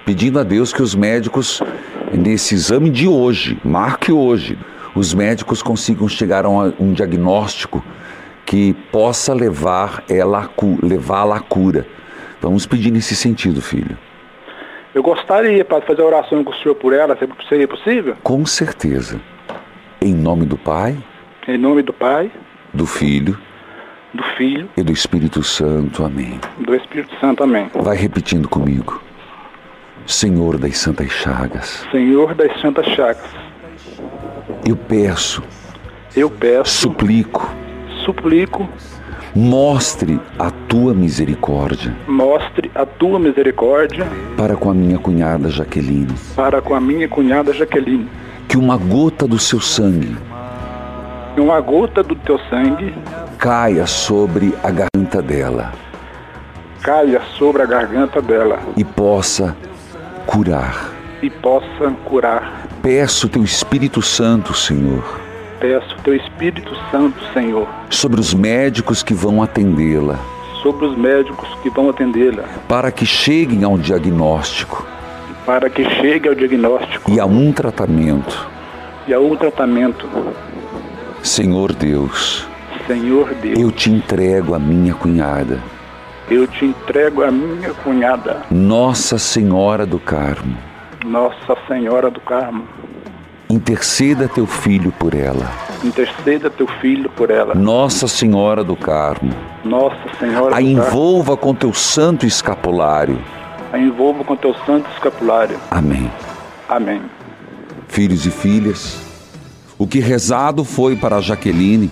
pedindo 0.07 0.41
a 0.41 0.43
Deus 0.43 0.73
que 0.73 0.83
os 0.83 0.95
médicos, 0.95 1.63
nesse 2.11 2.55
exame 2.55 2.89
de 2.89 3.07
hoje, 3.07 3.59
marque 3.63 4.11
hoje, 4.11 4.59
os 4.95 5.13
médicos 5.13 5.63
consigam 5.63 6.09
chegar 6.09 6.47
a 6.47 6.49
um 6.49 6.95
diagnóstico 6.95 7.85
que 8.47 8.73
possa 8.91 9.35
levar 9.35 10.03
ela 10.09 10.49
levá-la 10.83 11.37
à 11.37 11.41
cura. 11.41 11.87
Vamos 12.41 12.67
pedir 12.67 12.91
nesse 12.91 13.17
sentido, 13.17 13.61
filho. 13.61 13.97
Eu 14.95 15.03
gostaria 15.03 15.65
para 15.65 15.81
fazer 15.83 16.03
a 16.03 16.07
oração 16.07 16.43
com 16.43 16.51
o 16.51 16.55
senhor 16.57 16.75
por 16.75 16.93
ela, 16.93 17.17
seria 17.49 17.69
possível? 17.69 18.17
Com 18.23 18.45
certeza. 18.47 19.21
Em 20.01 20.15
nome 20.15 20.47
do 20.47 20.57
Pai. 20.57 20.97
Em 21.47 21.59
nome 21.59 21.83
do 21.83 21.93
Pai. 21.93 22.31
Do 22.73 22.87
Filho. 22.87 23.39
Do 24.15 24.23
Filho. 24.37 24.69
E 24.77 24.83
do 24.83 24.93
Espírito 24.93 25.43
Santo. 25.43 26.05
Amém. 26.05 26.41
Do 26.59 26.75
Espírito 26.75 27.15
Santo. 27.21 27.43
Amém. 27.43 27.71
Vai 27.75 27.97
repetindo 27.97 28.49
comigo. 28.49 29.03
Senhor 30.07 30.57
das 30.57 30.79
Santas 30.79 31.11
Chagas. 31.11 31.87
Senhor 31.91 32.35
das 32.35 32.59
Santas 32.61 32.87
Chagas. 32.87 33.29
Eu 34.67 34.77
peço. 34.77 35.43
Eu 36.17 36.31
peço. 36.31 36.71
Suplico. 36.71 37.55
Suplico. 38.05 38.69
Mostre 39.35 40.19
a 40.39 40.51
tua 40.51 40.95
misericórdia. 40.95 41.95
Mostre 42.07 42.71
a 42.75 42.87
tua 42.87 43.19
misericórdia. 43.19 44.07
Para 44.37 44.57
com 44.57 44.71
a 44.71 44.75
minha 44.75 44.99
cunhada 44.99 45.51
Jaqueline. 45.51 46.15
Para 46.35 46.63
com 46.63 46.75
a 46.75 46.81
minha 46.81 47.09
cunhada 47.09 47.53
Jaqueline. 47.53 48.09
Que 48.49 48.57
uma 48.57 48.77
gota 48.77 49.27
do 49.29 49.39
seu 49.39 49.61
sangue. 49.61 50.17
Que 51.35 51.41
uma 51.41 51.61
gota 51.61 52.03
do 52.03 52.15
teu 52.15 52.39
sangue. 52.51 52.95
Caia 53.37 53.87
sobre 53.87 54.55
a 54.63 54.71
garganta 54.71 55.21
dela. 55.21 55.73
Caia 56.83 57.21
sobre 57.39 57.63
a 57.63 57.67
garganta 57.67 58.23
dela. 58.23 58.59
E 58.77 58.85
possa 58.85 59.55
curar. 60.27 60.91
E 61.23 61.29
possa 61.29 61.91
curar. 62.07 62.67
Peço 62.83 63.29
teu 63.29 63.45
Espírito 63.45 64.01
Santo, 64.01 64.55
Senhor. 64.55 65.28
Peço 65.61 65.97
teu 66.05 66.15
Espírito 66.15 66.73
Santo, 66.91 67.17
Senhor. 67.33 67.67
Sobre 67.91 68.21
os 68.21 68.33
médicos 68.33 69.03
que 69.03 69.13
vão 69.13 69.43
atendê-la. 69.43 70.17
Sobre 70.63 70.87
os 70.87 70.97
médicos 70.97 71.49
que 71.63 71.71
vão 71.71 71.91
atendê-la. 71.91 72.45
Para 72.69 72.93
que 72.93 73.05
cheguem 73.05 73.65
ao 73.65 73.77
diagnóstico. 73.77 74.87
Para 75.45 75.69
que 75.69 75.83
chegue 75.97 76.29
ao 76.29 76.35
diagnóstico. 76.35 77.11
E 77.11 77.19
a 77.19 77.27
um 77.27 77.53
tratamento. 77.53 78.49
E 79.09 79.13
a 79.13 79.19
um 79.19 79.35
tratamento. 79.35 80.09
Senhor 81.25 81.73
Deus. 81.73 82.47
Senhor 82.87 83.35
Deus. 83.35 83.59
Eu 83.59 83.73
te 83.73 83.91
entrego 83.91 84.55
a 84.55 84.59
minha 84.61 84.95
cunhada. 84.95 85.59
Eu 86.31 86.47
te 86.47 86.67
entrego 86.67 87.25
a 87.25 87.33
minha 87.33 87.75
cunhada. 87.75 88.43
Nossa 88.51 89.19
Senhora 89.19 89.85
do 89.85 89.99
Carmo. 89.99 90.57
Nossa 91.05 91.57
Senhora 91.67 92.11
do 92.11 92.21
Carmo. 92.21 92.65
Interceda 93.51 94.29
teu 94.29 94.47
filho 94.47 94.93
por 94.93 95.15
ela. 95.15 95.51
Interceda 95.83 96.51
teu 96.51 96.67
filho 96.67 97.09
por 97.09 97.31
ela. 97.31 97.55
Nossa 97.55 98.07
Senhora 98.07 98.63
do 98.63 98.77
Carmo. 98.77 99.35
Nossa 99.65 99.97
Senhora 100.19 100.55
a 100.55 100.61
envolva 100.61 101.35
com 101.35 101.55
teu 101.55 101.73
santo 101.73 102.27
escapulário. 102.27 103.19
A 103.73 103.79
envolva 103.79 104.23
com 104.23 104.37
teu 104.37 104.55
santo 104.67 104.91
escapulário. 104.93 105.59
Amém. 105.71 106.11
Amém. 106.69 107.01
Filhos 107.89 108.27
e 108.27 108.31
filhas, 108.31 109.01
o 109.79 109.87
que 109.87 109.99
rezado 109.99 110.63
foi 110.63 110.95
para 110.95 111.17
a 111.17 111.21
Jaqueline, 111.23 111.91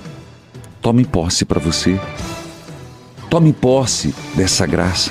tome 0.82 1.06
posse 1.06 1.46
para 1.46 1.58
você. 1.58 1.98
Tome 3.30 3.54
posse 3.54 4.14
dessa 4.34 4.66
graça. 4.66 5.10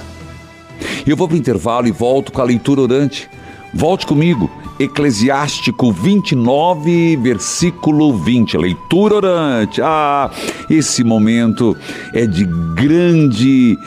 Eu 1.08 1.18
vou 1.18 1.28
para 1.28 1.36
o 1.36 1.40
intervalo 1.40 1.88
e 1.88 1.92
volto 1.92 2.32
com 2.32 2.42
a 2.42 2.46
leitura 2.46 2.82
orante. 2.82 3.28
Volte 3.74 4.06
comigo, 4.06 4.50
Eclesiástico 4.80 5.92
29, 5.92 7.16
versículo 7.18 8.14
20, 8.14 8.58
leitura 8.58 9.16
orante. 9.16 9.82
Ah, 9.82 10.30
esse 10.70 11.04
momento 11.04 11.76
é 12.14 12.26
de 12.26 12.46
grande 12.76 13.78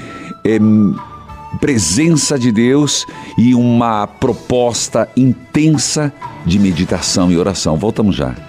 é, 0.44 0.59
presença 1.61 2.38
de 2.38 2.51
Deus 2.51 3.07
e 3.37 3.55
uma 3.55 4.07
proposta 4.07 5.09
intensa 5.16 6.12
de 6.46 6.59
meditação 6.59 7.31
e 7.31 7.37
oração. 7.37 7.77
Voltamos 7.77 8.16
já. 8.16 8.48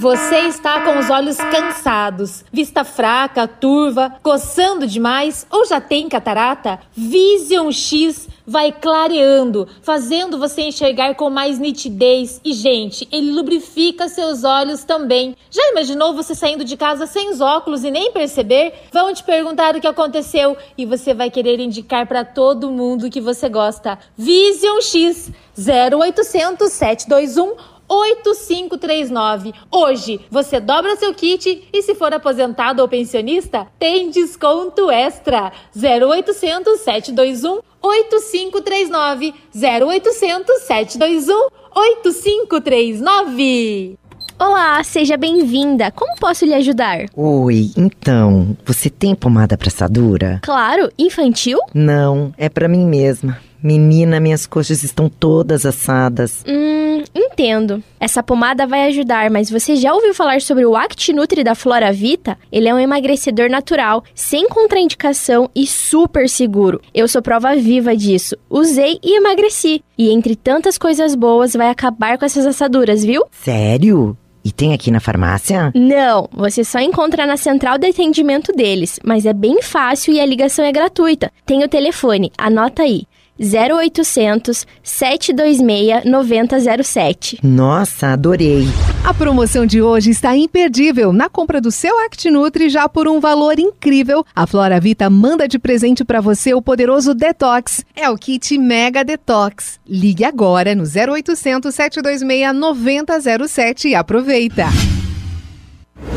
Você 0.00 0.48
está 0.48 0.80
com 0.80 0.98
os 0.98 1.10
olhos 1.10 1.36
cansados, 1.36 2.42
vista 2.50 2.84
fraca, 2.84 3.46
turva, 3.46 4.14
coçando 4.22 4.86
demais 4.86 5.46
ou 5.50 5.66
já 5.66 5.78
tem 5.78 6.08
catarata? 6.08 6.80
Vision 6.90 7.70
X 7.70 8.26
vai 8.46 8.72
clareando, 8.72 9.68
fazendo 9.82 10.38
você 10.38 10.62
enxergar 10.62 11.14
com 11.16 11.28
mais 11.28 11.58
nitidez. 11.58 12.40
E, 12.42 12.54
gente, 12.54 13.06
ele 13.12 13.30
lubrifica 13.30 14.08
seus 14.08 14.42
olhos 14.42 14.84
também. 14.84 15.36
Já 15.50 15.68
imaginou 15.70 16.14
você 16.14 16.34
saindo 16.34 16.64
de 16.64 16.78
casa 16.78 17.06
sem 17.06 17.28
os 17.28 17.42
óculos 17.42 17.84
e 17.84 17.90
nem 17.90 18.10
perceber? 18.10 18.72
Vão 18.90 19.12
te 19.12 19.22
perguntar 19.22 19.76
o 19.76 19.82
que 19.82 19.86
aconteceu 19.86 20.56
e 20.78 20.86
você 20.86 21.12
vai 21.12 21.30
querer 21.30 21.60
indicar 21.60 22.06
para 22.06 22.24
todo 22.24 22.70
mundo 22.70 23.10
que 23.10 23.20
você 23.20 23.50
gosta. 23.50 23.98
Vision 24.16 24.80
X 24.80 25.30
0800 25.58 26.72
721 26.72 27.79
8539. 27.90 29.52
Hoje 29.70 30.20
você 30.30 30.58
dobra 30.60 30.96
seu 30.96 31.12
kit 31.12 31.68
e 31.72 31.82
se 31.82 31.94
for 31.94 32.14
aposentado 32.14 32.80
ou 32.80 32.88
pensionista, 32.88 33.66
tem 33.78 34.08
desconto 34.10 34.90
extra. 34.90 35.52
0800 35.76 36.80
721 36.80 37.58
8539 37.82 39.34
0800 39.54 40.58
721 40.62 41.48
8539. 41.74 43.98
Olá, 44.38 44.82
seja 44.82 45.18
bem-vinda. 45.18 45.90
Como 45.90 46.16
posso 46.16 46.46
lhe 46.46 46.54
ajudar? 46.54 47.04
Oi, 47.14 47.70
então, 47.76 48.56
você 48.64 48.88
tem 48.88 49.14
pomada 49.14 49.58
pra 49.58 49.68
assadura? 49.68 50.40
Claro, 50.42 50.90
infantil? 50.98 51.58
Não, 51.74 52.32
é 52.38 52.48
pra 52.48 52.66
mim 52.66 52.86
mesma. 52.86 53.38
Menina, 53.62 54.20
minhas 54.20 54.46
coxas 54.46 54.82
estão 54.82 55.08
todas 55.08 55.66
assadas. 55.66 56.44
Hum, 56.46 57.02
entendo. 57.14 57.82
Essa 57.98 58.22
pomada 58.22 58.66
vai 58.66 58.88
ajudar, 58.88 59.30
mas 59.30 59.50
você 59.50 59.76
já 59.76 59.92
ouviu 59.92 60.14
falar 60.14 60.40
sobre 60.40 60.64
o 60.64 60.74
ActiNutri 60.76 61.44
da 61.44 61.54
Flora 61.54 61.92
Vita? 61.92 62.38
Ele 62.50 62.68
é 62.68 62.74
um 62.74 62.78
emagrecedor 62.78 63.50
natural, 63.50 64.02
sem 64.14 64.48
contraindicação 64.48 65.50
e 65.54 65.66
super 65.66 66.28
seguro. 66.28 66.80
Eu 66.94 67.06
sou 67.06 67.20
prova 67.20 67.54
viva 67.54 67.96
disso. 67.96 68.36
Usei 68.48 68.98
e 69.02 69.16
emagreci. 69.16 69.82
E 69.98 70.10
entre 70.10 70.34
tantas 70.34 70.78
coisas 70.78 71.14
boas, 71.14 71.52
vai 71.54 71.68
acabar 71.68 72.16
com 72.16 72.24
essas 72.24 72.46
assaduras, 72.46 73.04
viu? 73.04 73.24
Sério? 73.30 74.16
E 74.42 74.50
tem 74.50 74.72
aqui 74.72 74.90
na 74.90 75.00
farmácia? 75.00 75.70
Não, 75.74 76.28
você 76.32 76.64
só 76.64 76.78
encontra 76.80 77.26
na 77.26 77.36
central 77.36 77.76
de 77.76 77.88
atendimento 77.88 78.52
deles, 78.52 78.98
mas 79.04 79.26
é 79.26 79.34
bem 79.34 79.60
fácil 79.60 80.14
e 80.14 80.20
a 80.20 80.24
ligação 80.24 80.64
é 80.64 80.72
gratuita. 80.72 81.30
Tem 81.44 81.62
o 81.62 81.68
telefone, 81.68 82.32
anota 82.38 82.82
aí. 82.82 83.02
0800 83.40 84.66
726 84.82 86.04
9007. 86.04 87.38
Nossa, 87.42 88.08
adorei. 88.08 88.66
A 89.02 89.14
promoção 89.14 89.64
de 89.64 89.80
hoje 89.80 90.10
está 90.10 90.36
imperdível. 90.36 91.12
Na 91.12 91.28
compra 91.28 91.60
do 91.60 91.70
seu 91.70 91.98
ActiNutri, 92.04 92.68
já 92.68 92.88
por 92.88 93.08
um 93.08 93.18
valor 93.18 93.58
incrível, 93.58 94.24
a 94.36 94.46
Flora 94.46 94.78
Vita 94.78 95.08
manda 95.08 95.48
de 95.48 95.58
presente 95.58 96.04
para 96.04 96.20
você 96.20 96.52
o 96.52 96.60
poderoso 96.60 97.14
Detox. 97.14 97.84
É 97.96 98.10
o 98.10 98.16
kit 98.16 98.58
Mega 98.58 99.02
Detox. 99.02 99.80
Ligue 99.88 100.24
agora 100.24 100.74
no 100.74 100.82
0800 100.84 101.74
726 101.74 102.54
9007 102.54 103.88
e 103.88 103.94
aproveita. 103.94 104.66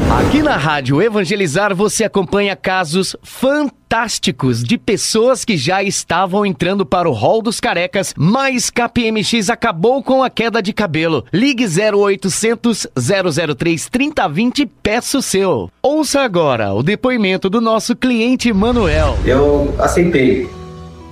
Aqui 0.09 0.43
na 0.43 0.55
Rádio 0.55 1.01
Evangelizar 1.01 1.75
você 1.75 2.03
acompanha 2.03 2.55
casos 2.55 3.15
fantásticos 3.23 4.63
de 4.63 4.77
pessoas 4.77 5.43
que 5.43 5.57
já 5.57 5.81
estavam 5.81 6.45
entrando 6.45 6.85
para 6.85 7.09
o 7.09 7.13
hall 7.13 7.41
dos 7.41 7.59
carecas, 7.59 8.13
mas 8.15 8.69
KPMX 8.69 9.49
acabou 9.49 10.03
com 10.03 10.23
a 10.23 10.29
queda 10.29 10.61
de 10.61 10.71
cabelo. 10.71 11.25
Ligue 11.33 11.65
0800 11.65 12.87
003 12.95 13.89
3020 13.89 14.59
e 14.59 14.65
peça 14.67 15.17
o 15.17 15.21
seu. 15.21 15.69
Ouça 15.81 16.21
agora 16.21 16.73
o 16.73 16.83
depoimento 16.83 17.49
do 17.49 17.59
nosso 17.59 17.95
cliente 17.95 18.53
Manuel. 18.53 19.17
Eu 19.25 19.73
aceitei 19.79 20.49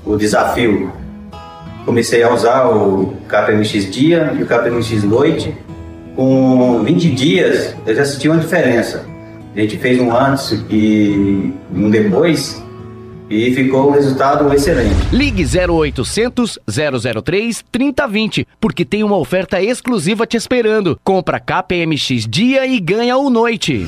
o 0.06 0.16
desafio. 0.16 0.92
Comecei 1.86 2.22
a 2.24 2.32
usar 2.32 2.68
o 2.68 3.16
KPMX 3.28 3.92
dia 3.92 4.36
e 4.38 4.44
o 4.44 4.46
KPMX 4.46 5.04
noite 5.04 5.56
com 6.22 6.84
20 6.84 7.10
dias 7.12 7.76
eu 7.84 7.96
já 7.96 8.06
senti 8.06 8.30
uma 8.30 8.38
diferença. 8.38 9.04
A 9.56 9.60
gente 9.60 9.78
fez 9.80 10.00
um 10.00 10.16
antes 10.16 10.52
e 10.70 11.52
um 11.74 11.90
depois 11.90 12.62
e 13.28 13.52
ficou 13.56 13.90
um 13.90 13.92
resultado 13.92 14.54
excelente. 14.54 14.96
Ligue 15.12 15.44
0800 15.44 16.60
003 17.24 17.66
3020, 17.72 18.48
porque 18.60 18.86
tem 18.86 19.04
uma 19.04 19.18
oferta 19.18 19.60
exclusiva 19.60 20.28
te 20.28 20.38
esperando. 20.38 21.00
Compra 21.04 21.40
KPMX 21.40 22.28
dia 22.30 22.68
e 22.68 22.80
ganha 22.80 23.18
o 23.18 23.30
noite. 23.32 23.88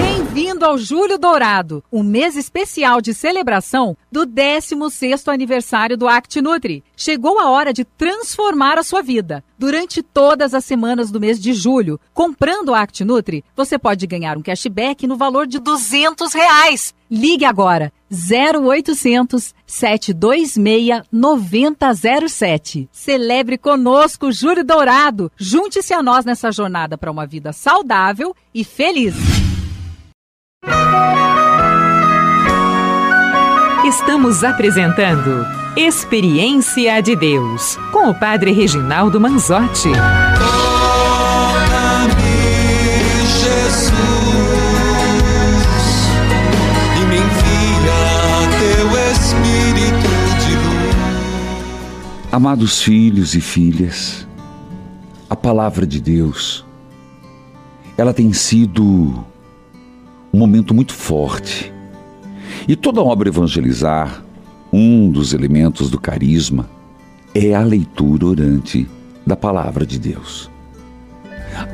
Bem-vindo 0.00 0.64
ao 0.64 0.78
Julho 0.78 1.18
Dourado, 1.18 1.82
um 1.92 2.04
mês 2.04 2.36
especial 2.36 3.00
de 3.00 3.12
celebração 3.12 3.96
do 4.12 4.24
16º 4.24 5.32
aniversário 5.32 5.96
do 5.96 6.06
ActNutri. 6.06 6.84
Chegou 6.96 7.40
a 7.40 7.50
hora 7.50 7.72
de 7.72 7.84
transformar 7.84 8.78
a 8.78 8.84
sua 8.84 9.02
vida. 9.02 9.42
Durante 9.58 10.00
todas 10.00 10.54
as 10.54 10.64
semanas 10.64 11.10
do 11.10 11.18
mês 11.18 11.40
de 11.40 11.52
julho, 11.52 11.98
comprando 12.14 12.68
o 12.68 12.74
ActNutri, 12.74 13.44
você 13.56 13.76
pode 13.76 14.06
ganhar 14.06 14.38
um 14.38 14.42
cashback 14.42 15.04
no 15.04 15.16
valor 15.16 15.48
de 15.48 15.58
200 15.58 16.32
reais. 16.32 16.94
Ligue 17.10 17.44
agora 17.44 17.92
0800 18.08 19.52
726 19.66 21.02
9007. 21.10 22.88
Celebre 22.92 23.58
conosco 23.58 24.26
o 24.26 24.32
Júlio 24.32 24.64
Dourado. 24.64 25.32
Junte-se 25.36 25.92
a 25.92 26.00
nós 26.00 26.24
nessa 26.24 26.52
jornada 26.52 26.96
para 26.96 27.10
uma 27.10 27.26
vida 27.26 27.52
saudável 27.52 28.36
e 28.54 28.62
feliz. 28.62 29.47
Estamos 33.88 34.44
apresentando 34.44 35.46
Experiência 35.74 37.00
de 37.00 37.16
Deus 37.16 37.78
com 37.90 38.10
o 38.10 38.14
Padre 38.14 38.52
Reginaldo 38.52 39.18
Manzotti. 39.18 39.88
Jesus, 43.38 43.92
e 46.96 47.06
me 47.06 47.16
envia 47.16 48.00
teu 48.58 48.88
Espírito 49.10 50.10
de 50.44 50.54
luz. 50.56 52.28
Amados 52.30 52.82
filhos 52.82 53.34
e 53.34 53.40
filhas, 53.40 54.28
a 55.30 55.34
palavra 55.34 55.86
de 55.86 55.98
Deus, 55.98 56.62
ela 57.96 58.12
tem 58.12 58.34
sido 58.34 59.24
um 60.32 60.38
momento 60.38 60.74
muito 60.74 60.92
forte. 60.92 61.72
E 62.66 62.76
toda 62.76 63.02
obra 63.02 63.28
evangelizar, 63.28 64.22
um 64.72 65.10
dos 65.10 65.32
elementos 65.32 65.90
do 65.90 65.98
carisma 65.98 66.68
é 67.34 67.54
a 67.54 67.62
leitura 67.62 68.26
orante 68.26 68.88
da 69.26 69.36
palavra 69.36 69.86
de 69.86 69.98
Deus. 69.98 70.50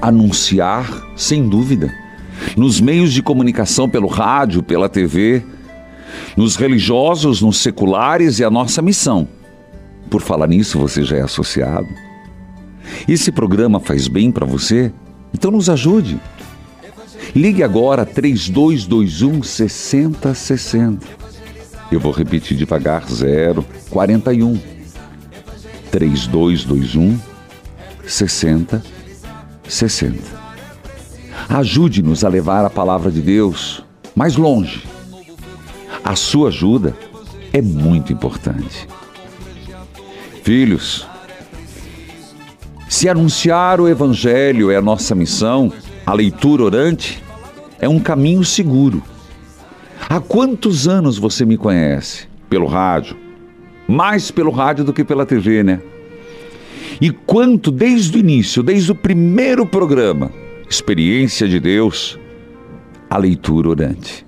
Anunciar, 0.01 0.89
sem 1.17 1.49
dúvida, 1.49 1.93
nos 2.57 2.81
meios 2.81 3.13
de 3.13 3.23
comunicação 3.23 3.89
pelo 3.89 4.07
rádio, 4.07 4.63
pela 4.63 4.89
TV, 4.89 5.45
nos 6.37 6.57
religiosos, 6.57 7.43
nos 7.43 7.59
seculares 7.59 8.39
e 8.39 8.45
a 8.45 8.51
nossa 8.51 8.81
missão. 8.83 9.27
Por 10.11 10.21
falar 10.21 10.47
nisso, 10.47 10.79
você 10.79 11.03
já 11.03 11.17
é 11.17 11.23
associado. 11.23 11.89
Esse 13.09 13.33
programa 13.33 13.81
faz 13.81 14.07
bem 14.07 14.31
para 14.31 14.47
você? 14.47 14.93
Então 15.33 15.51
nos 15.51 15.69
ajude. 15.69 16.21
Ligue 17.33 17.63
agora 17.63 18.05
3221 18.05 19.43
6060. 19.43 21.07
Eu 21.93 22.01
vou 22.01 22.13
repetir 22.13 22.57
devagar 22.57 23.05
041 23.91 24.59
3221 25.91 27.21
6060. 28.05 28.85
Ajude-nos 31.49 32.25
a 32.25 32.29
levar 32.29 32.65
a 32.65 32.71
palavra 32.71 33.11
de 33.11 33.21
Deus 33.21 33.85
mais 34.15 34.37
longe. 34.37 34.83
A 36.03 36.17
sua 36.17 36.49
ajuda 36.49 36.97
é 37.53 37.63
muito 37.63 38.13
importante. 38.13 38.89
Filhos, 40.43 41.07
se 42.89 43.09
anunciar 43.09 43.81
o 43.81 43.89
Evangelho 43.89 44.71
é 44.71 44.77
a 44.77 44.83
nossa 44.83 45.15
missão, 45.15 45.73
a 46.07 46.13
leitura 46.13 46.65
orante 46.65 47.23
é 47.79 47.89
um 47.89 47.99
caminho 47.99 48.45
seguro. 48.45 49.03
Há 50.09 50.21
quantos 50.21 50.87
anos 50.87 51.19
você 51.19 51.45
me 51.45 51.57
conhece? 51.57 52.27
Pelo 52.49 52.67
rádio. 52.67 53.17
Mais 53.89 54.31
pelo 54.31 54.51
rádio 54.51 54.85
do 54.85 54.93
que 54.93 55.05
pela 55.05 55.25
TV, 55.27 55.63
né? 55.63 55.81
E 57.01 57.11
quanto 57.11 57.71
desde 57.71 58.17
o 58.17 58.21
início, 58.21 58.63
desde 58.63 58.93
o 58.93 58.95
primeiro 58.95 59.67
programa, 59.67 60.31
Experiência 60.69 61.47
de 61.47 61.61
Deus, 61.61 62.19
a 63.09 63.19
leitura 63.19 63.69
orante. 63.69 64.27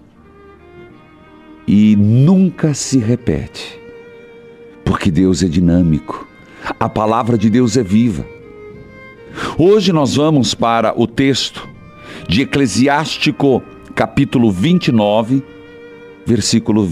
E 1.66 1.96
nunca 1.96 2.74
se 2.74 2.98
repete, 2.98 3.80
porque 4.84 5.10
Deus 5.10 5.42
é 5.42 5.48
dinâmico, 5.48 6.26
a 6.78 6.88
palavra 6.88 7.36
de 7.36 7.50
Deus 7.50 7.76
é 7.76 7.82
viva. 7.82 8.24
Hoje 9.58 9.92
nós 9.92 10.16
vamos 10.16 10.54
para 10.54 10.92
o 10.98 11.06
texto 11.06 11.66
de 12.28 12.42
Eclesiástico, 12.42 13.62
capítulo 13.94 14.50
29, 14.50 15.42
versículo. 16.24 16.88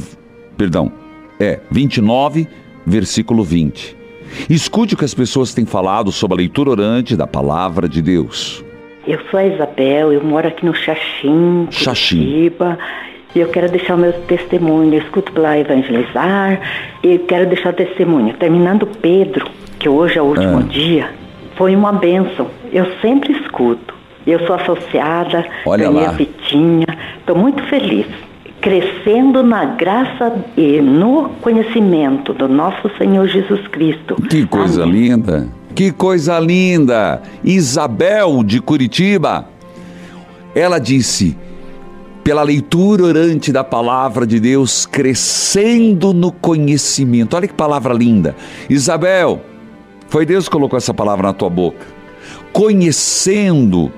Perdão, 0.57 0.92
é 1.40 1.61
29, 1.70 2.46
versículo 2.87 3.42
20. 3.42 3.96
Escute 4.48 4.94
o 4.94 4.96
que 4.96 5.04
as 5.04 5.14
pessoas 5.14 5.54
têm 5.54 5.64
falado 5.66 6.11
sobre 6.12 6.35
a 6.35 6.38
leitura 6.38 6.70
orante 6.70 7.16
da 7.16 7.26
palavra 7.26 7.88
de 7.88 8.02
Deus. 8.02 8.64
Eu 9.07 9.18
sou 9.30 9.38
a 9.38 9.46
Isabel, 9.46 10.12
eu 10.12 10.24
moro 10.24 10.48
aqui 10.48 10.64
no 10.64 10.74
Xaxim, 10.74 11.68
Xaxim. 11.70 12.18
Curitiba, 12.18 12.78
e 13.35 13.40
eu 13.40 13.48
quero 13.48 13.70
deixar 13.70 13.94
o 13.96 13.98
meu 13.98 14.12
testemunho. 14.12 14.94
Eu 14.94 15.00
escuto 15.00 15.38
lá 15.40 15.59
evangelizar 15.59 16.61
e 17.02 17.18
quero 17.18 17.46
deixar 17.46 17.70
o 17.70 17.76
testemunho. 17.76 18.33
Terminando 18.35 18.87
Pedro, 18.87 19.46
que 19.78 19.88
hoje 19.88 20.18
é 20.18 20.22
o 20.22 20.26
último 20.26 20.59
Ah. 20.59 20.62
dia, 20.62 21.11
foi 21.57 21.75
uma 21.75 21.93
bênção. 21.93 22.49
Eu 22.73 22.87
sempre 23.01 23.33
escuto. 23.33 23.95
Eu 24.27 24.45
sou 24.47 24.57
associada, 24.57 25.45
Olha 25.67 25.88
ganhei 25.88 26.05
lá. 26.07 26.11
a 26.11 26.14
fitinha, 26.14 26.87
estou 27.19 27.37
muito 27.37 27.62
feliz. 27.64 28.07
Crescendo 28.61 29.43
na 29.43 29.67
graça 29.67 30.33
e 30.57 30.81
no 30.81 31.29
conhecimento 31.43 32.33
do 32.33 32.49
nosso 32.49 32.90
Senhor 32.97 33.29
Jesus 33.29 33.67
Cristo. 33.69 34.14
Que 34.31 34.47
coisa 34.47 34.85
linda. 34.87 35.49
Que 35.75 35.90
coisa 35.90 36.38
linda! 36.38 37.21
Isabel 37.43 38.43
de 38.43 38.61
Curitiba. 38.62 39.47
Ela 40.55 40.79
disse: 40.79 41.37
pela 42.23 42.43
leitura 42.43 43.05
orante 43.05 43.53
da 43.53 43.62
palavra 43.62 44.27
de 44.27 44.40
Deus, 44.40 44.87
crescendo 44.87 46.14
no 46.14 46.33
conhecimento. 46.33 47.37
Olha 47.37 47.47
que 47.47 47.53
palavra 47.53 47.93
linda. 47.93 48.35
Isabel, 48.71 49.43
foi 50.14 50.24
Deus 50.24 50.44
que 50.44 50.53
colocou 50.53 50.77
essa 50.77 50.94
palavra 50.94 51.27
na 51.27 51.33
tua 51.33 51.50
boca. 51.50 51.85
Conhecendo 52.53 53.92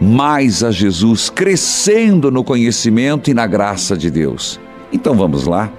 mais 0.00 0.64
a 0.64 0.70
Jesus, 0.70 1.28
crescendo 1.28 2.30
no 2.30 2.42
conhecimento 2.42 3.30
e 3.30 3.34
na 3.34 3.46
graça 3.46 3.94
de 3.94 4.10
Deus. 4.10 4.58
Então 4.90 5.14
vamos 5.14 5.46
lá. 5.46 5.70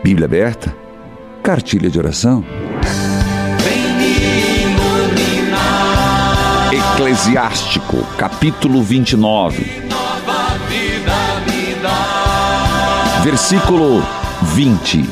Bíblia 0.00 0.26
aberta, 0.26 0.72
cartilha 1.42 1.90
de 1.90 1.98
oração. 1.98 2.44
Eclesiástico, 6.94 7.96
capítulo 8.16 8.80
29. 8.80 9.66
Versículo 13.24 14.00
20. 14.54 15.04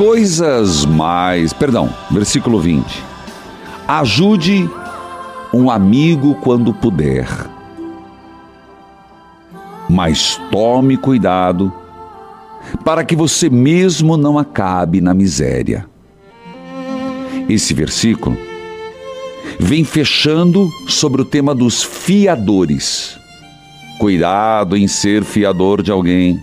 Coisas 0.00 0.86
mais. 0.86 1.52
Perdão, 1.52 1.94
versículo 2.10 2.58
20. 2.58 3.04
Ajude 3.86 4.66
um 5.52 5.70
amigo 5.70 6.36
quando 6.36 6.72
puder. 6.72 7.28
Mas 9.90 10.40
tome 10.50 10.96
cuidado 10.96 11.70
para 12.82 13.04
que 13.04 13.14
você 13.14 13.50
mesmo 13.50 14.16
não 14.16 14.38
acabe 14.38 15.02
na 15.02 15.12
miséria. 15.12 15.84
Esse 17.46 17.74
versículo 17.74 18.38
vem 19.58 19.84
fechando 19.84 20.70
sobre 20.88 21.20
o 21.20 21.26
tema 21.26 21.54
dos 21.54 21.82
fiadores. 21.82 23.18
Cuidado 23.98 24.78
em 24.78 24.88
ser 24.88 25.24
fiador 25.24 25.82
de 25.82 25.90
alguém. 25.90 26.40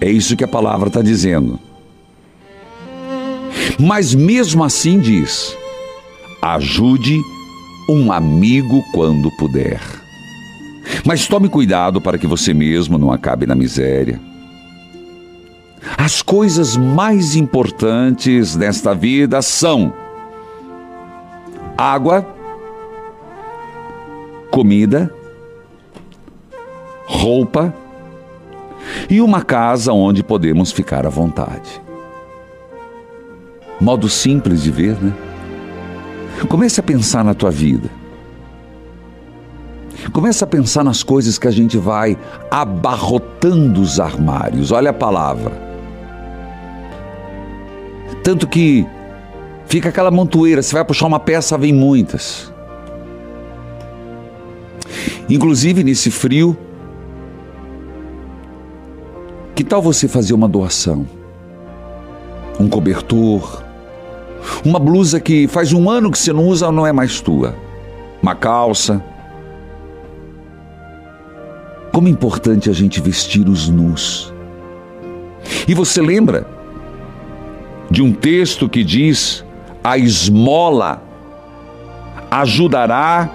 É 0.00 0.08
isso 0.08 0.36
que 0.36 0.44
a 0.44 0.48
palavra 0.48 0.86
está 0.86 1.02
dizendo. 1.02 1.65
Mas 3.78 4.14
mesmo 4.14 4.64
assim 4.64 4.98
diz: 4.98 5.56
ajude 6.40 7.20
um 7.88 8.12
amigo 8.12 8.82
quando 8.92 9.30
puder. 9.32 9.80
Mas 11.04 11.26
tome 11.26 11.48
cuidado 11.48 12.00
para 12.00 12.18
que 12.18 12.26
você 12.26 12.54
mesmo 12.54 12.98
não 12.98 13.12
acabe 13.12 13.46
na 13.46 13.54
miséria. 13.54 14.20
As 15.96 16.22
coisas 16.22 16.76
mais 16.76 17.36
importantes 17.36 18.56
nesta 18.56 18.94
vida 18.94 19.40
são 19.40 19.92
água, 21.76 22.26
comida, 24.50 25.12
roupa 27.06 27.74
e 29.08 29.20
uma 29.20 29.42
casa 29.42 29.92
onde 29.92 30.22
podemos 30.22 30.72
ficar 30.72 31.06
à 31.06 31.10
vontade. 31.10 31.85
Modo 33.80 34.08
simples 34.08 34.62
de 34.62 34.70
ver, 34.70 34.96
né? 35.02 35.12
Comece 36.48 36.80
a 36.80 36.82
pensar 36.82 37.24
na 37.24 37.34
tua 37.34 37.50
vida. 37.50 37.90
Comece 40.12 40.42
a 40.44 40.46
pensar 40.46 40.84
nas 40.84 41.02
coisas 41.02 41.38
que 41.38 41.48
a 41.48 41.50
gente 41.50 41.76
vai 41.76 42.16
abarrotando 42.50 43.80
os 43.80 43.98
armários. 44.00 44.70
Olha 44.70 44.90
a 44.90 44.94
palavra. 44.94 45.52
Tanto 48.22 48.46
que 48.46 48.86
fica 49.66 49.88
aquela 49.88 50.10
montoeira, 50.10 50.62
você 50.62 50.74
vai 50.74 50.84
puxar 50.84 51.06
uma 51.06 51.20
peça, 51.20 51.58
vem 51.58 51.72
muitas. 51.72 52.52
Inclusive 55.28 55.82
nesse 55.82 56.10
frio, 56.10 56.56
que 59.54 59.64
tal 59.64 59.82
você 59.82 60.06
fazer 60.06 60.34
uma 60.34 60.48
doação? 60.48 61.06
Um 62.58 62.68
cobertor, 62.68 63.65
uma 64.64 64.78
blusa 64.78 65.20
que 65.20 65.46
faz 65.48 65.72
um 65.72 65.88
ano 65.88 66.10
que 66.10 66.18
você 66.18 66.32
não 66.32 66.46
usa, 66.46 66.70
não 66.72 66.86
é 66.86 66.92
mais 66.92 67.20
tua. 67.20 67.54
Uma 68.22 68.34
calça. 68.34 69.02
Como 71.92 72.08
é 72.08 72.10
importante 72.10 72.68
a 72.68 72.72
gente 72.72 73.00
vestir 73.00 73.48
os 73.48 73.68
nus. 73.68 74.32
E 75.66 75.74
você 75.74 76.00
lembra 76.00 76.46
de 77.90 78.02
um 78.02 78.12
texto 78.12 78.68
que 78.68 78.82
diz: 78.84 79.44
a 79.82 79.96
esmola 79.96 81.02
ajudará 82.30 83.30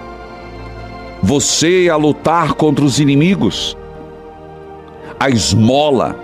você 1.22 1.88
a 1.90 1.96
lutar 1.96 2.54
contra 2.54 2.84
os 2.84 2.98
inimigos. 2.98 3.76
A 5.18 5.30
esmola 5.30 6.16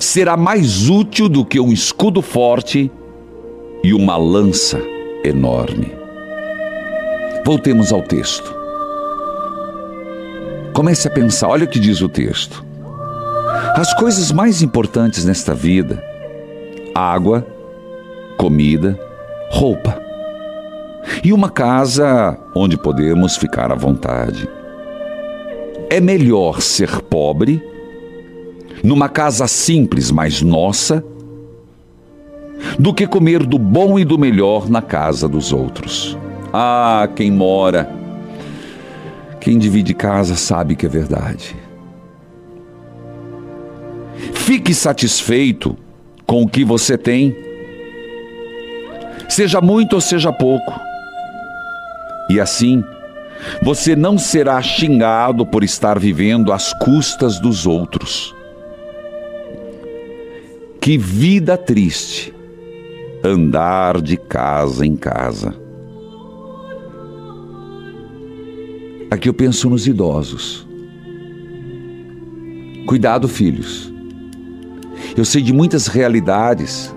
será 0.00 0.36
mais 0.36 0.88
útil 0.88 1.28
do 1.28 1.44
que 1.44 1.60
um 1.60 1.72
escudo 1.72 2.20
forte 2.20 2.90
e 3.82 3.92
uma 3.92 4.16
lança 4.16 4.80
enorme. 5.24 5.92
Voltemos 7.44 7.92
ao 7.92 8.02
texto. 8.02 8.54
Comece 10.72 11.08
a 11.08 11.10
pensar, 11.10 11.48
olha 11.48 11.64
o 11.64 11.68
que 11.68 11.80
diz 11.80 12.00
o 12.00 12.08
texto. 12.08 12.64
As 13.74 13.92
coisas 13.94 14.30
mais 14.30 14.62
importantes 14.62 15.24
nesta 15.24 15.54
vida: 15.54 16.02
água, 16.94 17.46
comida, 18.38 18.98
roupa. 19.50 20.00
E 21.24 21.32
uma 21.32 21.50
casa 21.50 22.38
onde 22.54 22.76
podemos 22.76 23.36
ficar 23.36 23.72
à 23.72 23.74
vontade. 23.74 24.48
É 25.90 26.00
melhor 26.00 26.62
ser 26.62 27.02
pobre, 27.02 27.62
numa 28.82 29.08
casa 29.08 29.46
simples, 29.46 30.10
mas 30.10 30.40
nossa, 30.40 31.04
do 32.78 32.92
que 32.92 33.06
comer 33.06 33.44
do 33.44 33.58
bom 33.58 33.98
e 33.98 34.04
do 34.04 34.18
melhor 34.18 34.68
na 34.68 34.82
casa 34.82 35.28
dos 35.28 35.52
outros. 35.52 36.16
Ah, 36.52 37.08
quem 37.14 37.30
mora, 37.30 37.90
quem 39.40 39.58
divide 39.58 39.94
casa 39.94 40.36
sabe 40.36 40.76
que 40.76 40.86
é 40.86 40.88
verdade. 40.88 41.56
Fique 44.34 44.74
satisfeito 44.74 45.76
com 46.26 46.42
o 46.42 46.48
que 46.48 46.64
você 46.64 46.96
tem, 46.98 47.34
seja 49.28 49.60
muito 49.60 49.94
ou 49.94 50.00
seja 50.00 50.32
pouco. 50.32 50.78
E 52.28 52.40
assim, 52.40 52.84
você 53.62 53.96
não 53.96 54.18
será 54.18 54.60
xingado 54.62 55.44
por 55.44 55.64
estar 55.64 55.98
vivendo 55.98 56.52
às 56.52 56.72
custas 56.72 57.40
dos 57.40 57.66
outros. 57.66 58.34
Que 60.80 60.98
vida 60.98 61.56
triste 61.56 62.34
andar 63.24 64.00
de 64.00 64.16
casa 64.16 64.84
em 64.84 64.96
casa. 64.96 65.54
Aqui 69.10 69.28
eu 69.28 69.34
penso 69.34 69.70
nos 69.70 69.86
idosos. 69.86 70.66
Cuidado, 72.86 73.28
filhos. 73.28 73.92
Eu 75.16 75.24
sei 75.24 75.42
de 75.42 75.52
muitas 75.52 75.86
realidades 75.86 76.94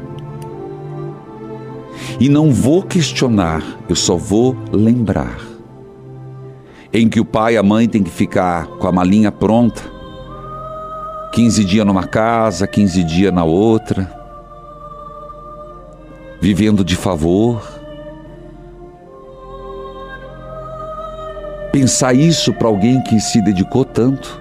e 2.20 2.30
não 2.30 2.52
vou 2.52 2.82
questionar, 2.82 3.62
eu 3.90 3.96
só 3.96 4.16
vou 4.16 4.56
lembrar. 4.72 5.38
Em 6.94 7.10
que 7.10 7.20
o 7.20 7.26
pai 7.26 7.56
e 7.56 7.58
a 7.58 7.64
mãe 7.64 7.88
têm 7.90 8.02
que 8.02 8.10
ficar 8.10 8.68
com 8.68 8.88
a 8.88 8.92
malinha 8.92 9.32
pronta, 9.32 9.82
15 11.34 11.66
dias 11.66 11.86
numa 11.86 12.08
casa, 12.08 12.66
15 12.66 13.04
dias 13.04 13.34
na 13.34 13.44
outra, 13.44 14.25
vivendo 16.46 16.86
de 16.86 16.96
favor. 16.96 17.60
Pensar 21.72 22.14
isso 22.14 22.54
para 22.54 22.68
alguém 22.68 23.02
que 23.02 23.20
se 23.20 23.42
dedicou 23.42 23.84
tanto. 23.84 24.40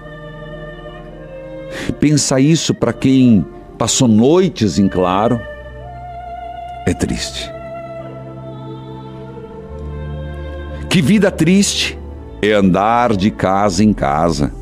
Pensar 1.99 2.39
isso 2.39 2.75
para 2.75 2.93
quem 2.93 3.43
passou 3.75 4.07
noites 4.07 4.77
em 4.77 4.87
claro. 4.87 5.41
É 6.85 6.93
triste. 6.93 7.51
Que 10.87 11.01
vida 11.01 11.31
triste 11.31 11.97
é 12.39 12.51
andar 12.51 13.15
de 13.15 13.31
casa 13.31 13.83
em 13.83 13.91
casa. 13.91 14.53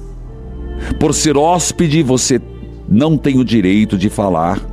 Por 0.97 1.13
ser 1.13 1.36
hóspede, 1.36 2.01
você 2.01 2.41
não 2.88 3.17
tem 3.17 3.38
o 3.38 3.43
direito 3.43 3.97
de 3.97 4.10
falar. 4.10 4.72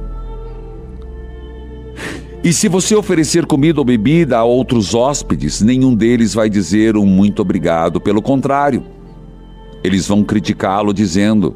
E 2.43 2.55
se 2.55 2.69
você 2.69 2.95
oferecer 2.95 3.45
comida 3.45 3.81
ou 3.81 3.85
bebida 3.85 4.39
a 4.39 4.45
outros 4.45 4.95
hóspedes, 4.95 5.61
nenhum 5.61 5.95
deles 5.95 6.33
vai 6.33 6.49
dizer 6.49 6.97
um 6.97 7.05
muito 7.05 7.43
obrigado. 7.43 8.01
Pelo 8.01 8.23
contrário, 8.23 8.83
eles 9.85 10.09
vão 10.09 10.25
criticá-lo 10.25 10.95
dizendo: 10.95 11.55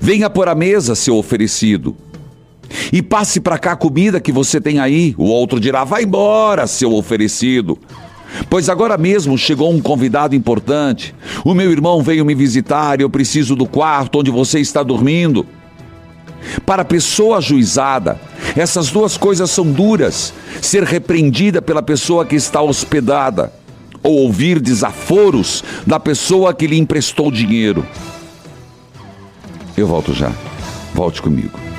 Venha 0.00 0.28
por 0.28 0.48
a 0.48 0.56
mesa, 0.56 0.96
seu 0.96 1.16
oferecido. 1.16 1.94
E 2.92 3.00
passe 3.00 3.40
para 3.40 3.58
cá 3.58 3.72
a 3.72 3.76
comida 3.76 4.20
que 4.20 4.32
você 4.32 4.60
tem 4.60 4.80
aí. 4.80 5.14
O 5.16 5.26
outro 5.26 5.60
dirá: 5.60 5.84
Vai 5.84 6.02
embora, 6.02 6.66
seu 6.66 6.92
oferecido. 6.92 7.78
Pois 8.48 8.68
agora 8.68 8.98
mesmo 8.98 9.38
chegou 9.38 9.70
um 9.70 9.80
convidado 9.80 10.34
importante. 10.34 11.14
O 11.44 11.54
meu 11.54 11.70
irmão 11.70 12.02
veio 12.02 12.24
me 12.24 12.34
visitar 12.34 12.98
e 12.98 13.04
eu 13.04 13.10
preciso 13.10 13.54
do 13.54 13.66
quarto 13.66 14.18
onde 14.18 14.32
você 14.32 14.58
está 14.58 14.82
dormindo. 14.82 15.46
Para 16.64 16.82
a 16.82 16.84
pessoa 16.84 17.38
ajuizada, 17.38 18.20
essas 18.56 18.90
duas 18.90 19.16
coisas 19.16 19.50
são 19.50 19.70
duras: 19.70 20.32
ser 20.60 20.82
repreendida 20.84 21.60
pela 21.62 21.82
pessoa 21.82 22.24
que 22.24 22.36
está 22.36 22.60
hospedada, 22.60 23.52
ou 24.02 24.18
ouvir 24.18 24.60
desaforos 24.60 25.62
da 25.86 26.00
pessoa 26.00 26.54
que 26.54 26.66
lhe 26.66 26.78
emprestou 26.78 27.30
dinheiro. 27.30 27.86
Eu 29.76 29.86
volto 29.86 30.12
já. 30.12 30.32
Volte 30.94 31.22
comigo. 31.22 31.69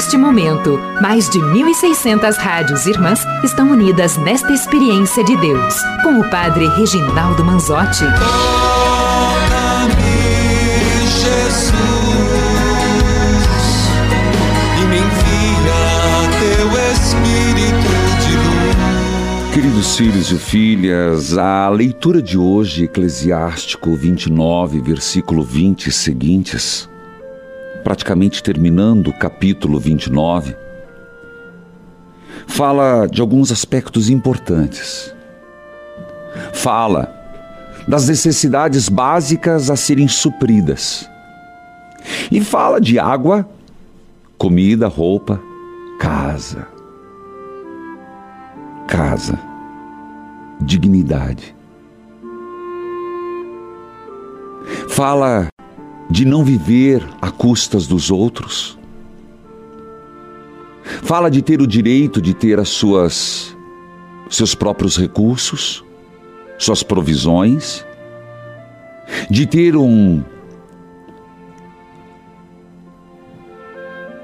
Neste 0.00 0.16
momento, 0.16 0.80
mais 1.02 1.28
de 1.28 1.38
1.600 1.38 2.34
rádios 2.38 2.86
irmãs 2.86 3.20
estão 3.44 3.70
unidas 3.70 4.16
nesta 4.16 4.50
experiência 4.50 5.22
de 5.22 5.36
Deus, 5.36 5.74
com 6.02 6.18
o 6.18 6.30
Padre 6.30 6.66
Reginaldo 6.68 7.44
Manzotti. 7.44 8.06
Toca-me, 8.06 8.16
Jesus, 11.06 11.74
e 14.80 14.84
me 14.86 14.96
envia 15.00 15.84
teu 16.40 16.66
Espírito 16.94 17.92
de 18.24 18.32
luz. 18.38 19.52
Queridos 19.52 19.98
filhos 19.98 20.32
e 20.32 20.38
filhas, 20.38 21.36
a 21.36 21.68
leitura 21.68 22.22
de 22.22 22.38
hoje, 22.38 22.84
Eclesiástico 22.84 23.94
29, 23.94 24.80
versículo 24.80 25.42
20 25.42 25.88
e 25.88 25.92
seguintes, 25.92 26.88
praticamente 27.82 28.42
terminando 28.42 29.08
o 29.08 29.18
capítulo 29.18 29.78
29, 29.78 30.56
fala 32.46 33.06
de 33.06 33.20
alguns 33.20 33.50
aspectos 33.50 34.10
importantes. 34.10 35.14
Fala 36.52 37.16
das 37.88 38.08
necessidades 38.08 38.88
básicas 38.88 39.70
a 39.70 39.76
serem 39.76 40.08
supridas. 40.08 41.08
E 42.30 42.40
fala 42.40 42.80
de 42.80 42.98
água, 42.98 43.48
comida, 44.38 44.88
roupa, 44.88 45.40
casa. 45.98 46.66
Casa. 48.86 49.38
Dignidade. 50.60 51.54
Fala 54.88 55.48
de 56.10 56.24
não 56.24 56.44
viver 56.44 57.06
a 57.22 57.30
custas 57.30 57.86
dos 57.86 58.10
outros. 58.10 58.76
Fala 61.02 61.30
de 61.30 61.40
ter 61.40 61.60
o 61.60 61.66
direito 61.66 62.20
de 62.20 62.34
ter 62.34 62.58
as 62.58 62.68
suas 62.68 63.56
seus 64.28 64.54
próprios 64.54 64.96
recursos, 64.96 65.84
suas 66.58 66.82
provisões, 66.82 67.84
de 69.28 69.46
ter 69.46 69.76
um 69.76 70.22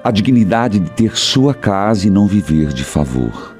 a 0.03 0.11
dignidade 0.13 0.79
de 0.79 0.91
ter 0.91 1.17
sua 1.17 1.53
casa 1.53 2.07
e 2.07 2.11
não 2.11 2.29
viver 2.29 2.73
de 2.73 2.85
favor. 2.85 3.57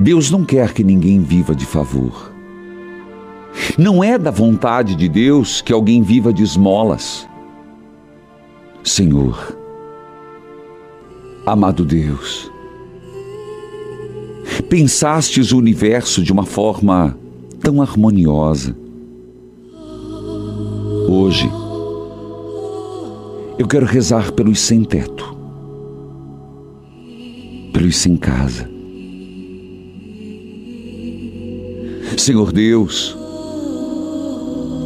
Deus 0.00 0.32
não 0.32 0.44
quer 0.44 0.72
que 0.72 0.82
ninguém 0.82 1.22
viva 1.22 1.54
de 1.54 1.64
favor. 1.64 2.33
Não 3.78 4.04
é 4.04 4.16
da 4.18 4.30
vontade 4.30 4.94
de 4.94 5.08
Deus 5.08 5.60
que 5.60 5.72
alguém 5.72 6.02
viva 6.02 6.32
de 6.32 6.42
esmolas. 6.42 7.28
Senhor, 8.82 9.56
amado 11.46 11.84
Deus, 11.84 12.50
pensastes 14.68 15.52
o 15.52 15.58
universo 15.58 16.22
de 16.22 16.32
uma 16.32 16.44
forma 16.44 17.18
tão 17.60 17.80
harmoniosa. 17.80 18.76
Hoje, 21.08 21.50
eu 23.58 23.66
quero 23.66 23.86
rezar 23.86 24.32
pelos 24.32 24.60
sem 24.60 24.84
teto, 24.84 25.36
pelos 27.72 27.96
sem 27.96 28.16
casa. 28.16 28.68
Senhor 32.16 32.52
Deus, 32.52 33.16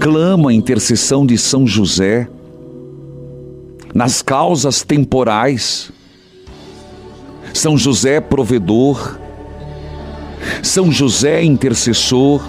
clamo 0.09 0.49
a 0.49 0.55
intercessão 0.55 1.27
de 1.27 1.37
São 1.37 1.66
José 1.66 2.27
nas 3.94 4.23
causas 4.23 4.83
temporais. 4.83 5.92
São 7.53 7.77
José 7.77 8.18
provedor, 8.18 9.18
São 10.62 10.90
José 10.90 11.44
intercessor. 11.44 12.42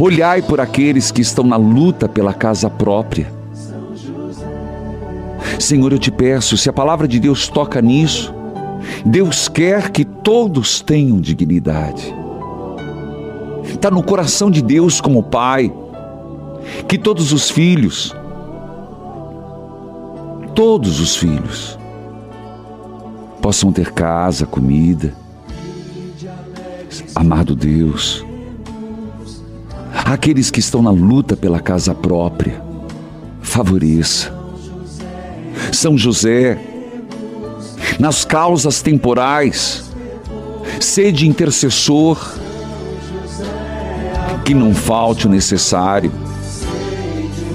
Olhai 0.00 0.42
por 0.42 0.60
aqueles 0.60 1.12
que 1.12 1.20
estão 1.20 1.44
na 1.44 1.56
luta 1.56 2.08
pela 2.08 2.34
casa 2.34 2.68
própria. 2.68 3.32
Senhor, 5.60 5.92
eu 5.92 5.98
te 6.00 6.10
peço, 6.10 6.56
se 6.56 6.68
a 6.68 6.72
palavra 6.72 7.06
de 7.06 7.20
Deus 7.20 7.46
toca 7.46 7.80
nisso, 7.80 8.34
Deus 9.06 9.46
quer 9.46 9.90
que 9.90 10.04
todos 10.04 10.80
tenham 10.80 11.20
dignidade 11.20 12.19
está 13.80 13.90
no 13.90 14.02
coração 14.02 14.50
de 14.50 14.60
Deus 14.60 15.00
como 15.00 15.22
Pai, 15.22 15.72
que 16.86 16.98
todos 16.98 17.32
os 17.32 17.50
filhos, 17.50 18.14
todos 20.54 21.00
os 21.00 21.16
filhos, 21.16 21.78
possam 23.40 23.72
ter 23.72 23.90
casa, 23.92 24.44
comida. 24.44 25.14
Amado 27.14 27.56
Deus, 27.56 28.22
aqueles 30.04 30.50
que 30.50 30.60
estão 30.60 30.82
na 30.82 30.90
luta 30.90 31.34
pela 31.34 31.58
casa 31.58 31.94
própria, 31.94 32.62
favoreça. 33.40 34.30
São 35.72 35.96
José, 35.96 36.58
nas 37.98 38.26
causas 38.26 38.82
temporais, 38.82 39.90
sede 40.78 41.26
intercessor 41.26 42.18
que 44.50 44.54
não 44.54 44.74
falte 44.74 45.28
o 45.28 45.30
necessário, 45.30 46.10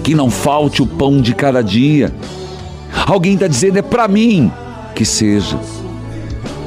que 0.02 0.16
não 0.16 0.32
falte 0.32 0.82
o 0.82 0.88
pão 0.88 1.20
de 1.20 1.36
cada 1.36 1.62
dia. 1.62 2.10
Alguém 3.06 3.34
está 3.34 3.48
dizendo, 3.48 3.78
é 3.80 3.82
para 3.82 4.08
mim 4.08 4.50
que 4.96 5.04
seja. 5.04 5.60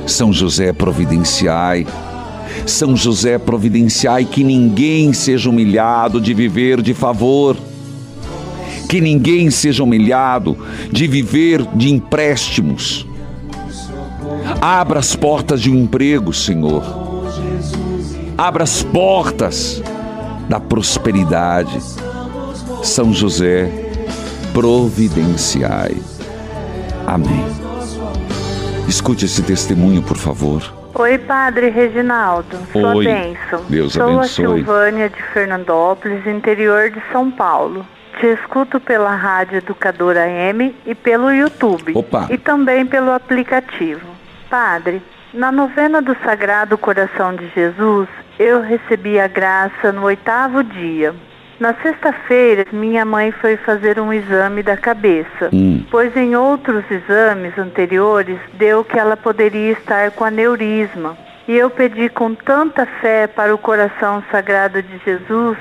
São 0.06 0.30
José 0.30 0.70
providenciai. 0.70 1.86
São 2.66 2.94
José 2.94 3.38
providenciai 3.38 4.26
que 4.26 4.44
ninguém 4.44 5.14
seja 5.14 5.48
humilhado 5.48 6.20
de 6.20 6.34
viver 6.34 6.82
de 6.82 6.92
favor. 6.92 7.56
Que 8.86 9.00
ninguém 9.00 9.50
seja 9.50 9.82
humilhado 9.82 10.58
de 10.92 11.06
viver 11.06 11.66
de 11.74 11.90
empréstimos. 11.90 13.06
Abra 14.60 14.98
as 14.98 15.16
portas 15.16 15.58
de 15.62 15.70
um 15.70 15.84
emprego, 15.84 16.34
Senhor. 16.34 16.84
Abra 18.36 18.64
as 18.64 18.82
portas 18.82 19.82
da 20.48 20.58
prosperidade. 20.58 21.78
São 22.82 23.12
José, 23.12 23.70
providenciai. 24.52 25.96
Amém. 27.06 27.44
Escute 28.88 29.26
esse 29.26 29.42
testemunho, 29.42 30.02
por 30.02 30.16
favor. 30.16 30.62
Oi, 30.94 31.18
Padre 31.18 31.68
Reginaldo. 31.68 32.56
Sua 32.72 32.94
Oi. 32.94 33.04
bênção. 33.04 33.62
Deus 33.68 33.92
Sou 33.92 34.02
abençoe. 34.04 34.24
a 34.24 34.28
Silvânia 34.28 35.08
de 35.08 35.22
Fernandópolis, 35.32 36.26
interior 36.26 36.90
de 36.90 37.00
São 37.12 37.30
Paulo. 37.30 37.86
Te 38.18 38.26
escuto 38.26 38.80
pela 38.80 39.14
Rádio 39.14 39.58
Educadora 39.58 40.26
M 40.26 40.74
e 40.84 40.94
pelo 40.94 41.30
YouTube. 41.30 41.92
Opa. 41.94 42.26
E 42.30 42.38
também 42.38 42.84
pelo 42.84 43.12
aplicativo. 43.12 44.06
Padre, 44.50 45.00
na 45.32 45.52
novena 45.52 46.00
do 46.00 46.16
Sagrado 46.24 46.76
Coração 46.78 47.34
de 47.34 47.48
Jesus, 47.48 48.08
eu 48.38 48.60
recebi 48.62 49.18
a 49.20 49.26
graça 49.28 49.92
no 49.92 50.04
oitavo 50.04 50.62
dia. 50.62 51.14
Na 51.60 51.74
sexta-feira, 51.74 52.64
minha 52.72 53.04
mãe 53.04 53.32
foi 53.32 53.56
fazer 53.56 53.98
um 53.98 54.12
exame 54.12 54.62
da 54.62 54.76
cabeça, 54.76 55.50
Hum. 55.52 55.84
pois 55.90 56.16
em 56.16 56.36
outros 56.36 56.84
exames 56.90 57.58
anteriores 57.58 58.38
deu 58.54 58.84
que 58.84 58.96
ela 58.98 59.16
poderia 59.16 59.72
estar 59.72 60.10
com 60.12 60.24
aneurisma. 60.24 61.16
E 61.48 61.56
eu 61.56 61.68
pedi 61.68 62.08
com 62.10 62.34
tanta 62.34 62.86
fé 63.00 63.26
para 63.26 63.52
o 63.54 63.58
coração 63.58 64.22
sagrado 64.30 64.80
de 64.82 64.98
Jesus 65.04 65.58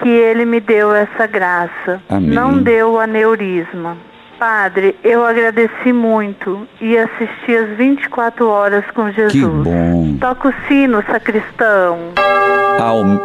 que 0.00 0.08
ele 0.08 0.44
me 0.44 0.60
deu 0.60 0.94
essa 0.94 1.26
graça. 1.26 2.00
Amém. 2.08 2.30
Não 2.30 2.62
deu 2.62 2.98
aneurisma. 2.98 3.96
Padre, 4.38 4.96
eu 5.02 5.24
agradeci 5.24 5.92
muito 5.92 6.66
e 6.80 6.96
assisti 6.96 7.56
as 7.56 7.76
24 7.76 8.46
horas 8.48 8.84
com 8.92 9.10
Jesus. 9.10 9.32
Que 9.32 9.46
bom. 9.46 10.16
Toca 10.20 10.48
o 10.48 10.54
sino, 10.68 11.02
sacristão. 11.04 11.98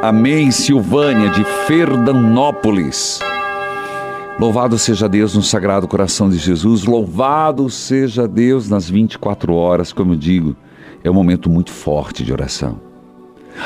Amém, 0.01 0.51
Silvânia, 0.51 1.29
de 1.29 1.43
Fernanópolis. 1.65 3.19
Louvado 4.39 4.77
seja 4.77 5.09
Deus 5.09 5.35
no 5.35 5.41
Sagrado 5.41 5.87
Coração 5.87 6.29
de 6.29 6.37
Jesus, 6.37 6.85
louvado 6.85 7.69
seja 7.69 8.25
Deus 8.25 8.69
nas 8.69 8.89
24 8.89 9.53
horas, 9.53 9.91
como 9.91 10.13
eu 10.13 10.17
digo, 10.17 10.55
é 11.03 11.11
um 11.11 11.13
momento 11.13 11.49
muito 11.49 11.71
forte 11.71 12.23
de 12.23 12.31
oração. 12.31 12.79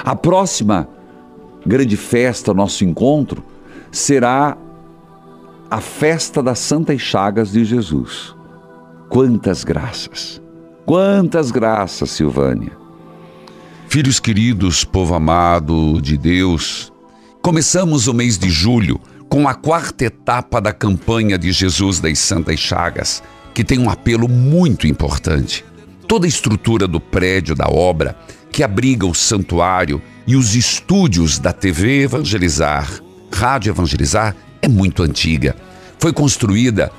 A 0.04 0.16
próxima 0.16 0.88
grande 1.64 1.96
festa, 1.96 2.54
nosso 2.54 2.84
encontro, 2.84 3.44
será 3.92 4.58
a 5.74 5.82
festa 5.82 6.44
das 6.44 6.60
Santas 6.60 7.02
Chagas 7.02 7.52
de 7.52 7.66
Jesus. 7.66 8.36
Quantas 9.10 9.64
graças! 9.64 10.40
Quantas 10.86 11.50
graças, 11.50 12.12
Silvânia! 12.12 12.78
Filhos 13.90 14.20
queridos, 14.20 14.84
povo 14.84 15.16
amado 15.16 16.00
de 16.00 16.16
Deus, 16.16 16.94
começamos 17.42 18.08
o 18.08 18.14
mês 18.14 18.38
de 18.38 18.52
julho 18.52 19.02
com 19.28 19.48
a 19.48 19.56
quarta 19.56 20.06
etapa 20.06 20.62
da 20.62 20.72
campanha 20.72 21.40
de 21.40 21.52
Jesus 21.52 22.00
das 22.00 22.20
Santas 22.20 22.60
Chagas, 22.60 23.24
que 23.52 23.64
tem 23.64 23.80
um 23.80 23.90
apelo 23.90 24.30
muito 24.30 24.86
importante. 24.86 25.66
Toda 26.08 26.28
a 26.28 26.30
estrutura 26.30 26.88
do 26.88 27.00
prédio 27.00 27.56
da 27.56 27.66
obra, 27.68 28.16
que 28.52 28.62
abriga 28.62 29.08
o 29.08 29.16
santuário 29.16 30.00
e 30.28 30.36
os 30.36 30.54
estúdios 30.54 31.40
da 31.40 31.52
TV 31.52 32.04
Evangelizar, 32.04 32.92
Rádio 33.34 33.72
Evangelizar, 33.72 34.36
é 34.64 34.68
muito 34.68 35.04
antiga. 35.04 35.56
Foi 36.00 36.14
construída 36.14 36.90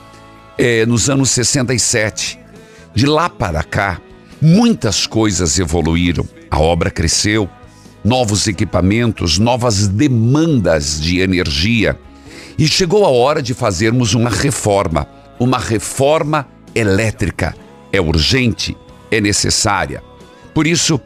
eh, 0.59 0.85
nos 0.85 1.09
anos 1.09 1.31
67. 1.31 2.39
De 2.95 3.07
lá 3.07 3.31
para 3.31 3.62
cá, 3.65 4.01
muitas 4.41 5.07
coisas 5.07 5.59
evoluíram. 5.59 6.29
A 6.51 6.61
obra 6.61 6.91
cresceu, 6.91 7.49
novos 8.05 8.47
equipamentos, 8.47 9.39
novas 9.39 9.89
demandas 9.89 11.01
de 11.01 11.21
energia. 11.21 11.99
E 12.59 12.69
chegou 12.69 13.07
a 13.07 13.09
hora 13.09 13.43
de 13.43 13.55
fazermos 13.55 14.12
uma 14.12 14.29
reforma, 14.29 15.09
uma 15.41 15.59
reforma 15.59 16.47
elétrica. 16.75 17.57
É 17.91 18.01
urgente, 18.01 18.77
é 19.11 19.23
necessária. 19.23 20.03
Por 20.53 20.67
isso, 20.67 21.01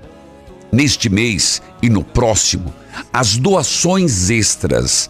neste 0.73 1.09
mês 1.09 1.63
e 1.81 1.89
no 1.89 2.03
próximo, 2.03 2.75
as 3.13 3.37
doações 3.37 4.29
extras 4.29 5.09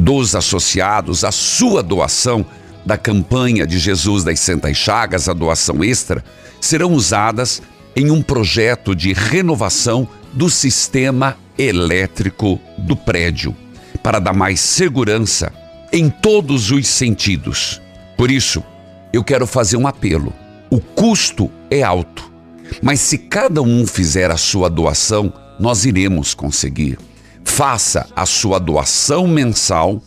dos 0.00 0.34
associados, 0.34 1.24
a 1.24 1.30
sua 1.30 1.82
doação 1.82 2.44
da 2.86 2.96
campanha 2.96 3.66
de 3.66 3.78
Jesus 3.78 4.24
das 4.24 4.40
Santas 4.40 4.74
Chagas, 4.78 5.28
a 5.28 5.34
doação 5.34 5.84
extra, 5.84 6.24
serão 6.58 6.94
usadas 6.94 7.60
em 7.94 8.10
um 8.10 8.22
projeto 8.22 8.94
de 8.94 9.12
renovação 9.12 10.08
do 10.32 10.48
sistema 10.48 11.36
elétrico 11.58 12.58
do 12.78 12.96
prédio, 12.96 13.54
para 14.02 14.18
dar 14.18 14.32
mais 14.32 14.60
segurança 14.60 15.52
em 15.92 16.08
todos 16.08 16.70
os 16.70 16.86
sentidos. 16.88 17.78
Por 18.16 18.30
isso, 18.30 18.64
eu 19.12 19.22
quero 19.22 19.46
fazer 19.46 19.76
um 19.76 19.86
apelo. 19.86 20.32
O 20.70 20.80
custo 20.80 21.50
é 21.70 21.82
alto, 21.82 22.32
mas 22.80 23.00
se 23.00 23.18
cada 23.18 23.60
um 23.60 23.86
fizer 23.86 24.30
a 24.30 24.38
sua 24.38 24.70
doação, 24.70 25.30
nós 25.58 25.84
iremos 25.84 26.32
conseguir. 26.32 26.98
Faça 27.44 28.06
a 28.14 28.24
sua 28.26 28.58
doação 28.58 29.26
mensal 29.26 30.02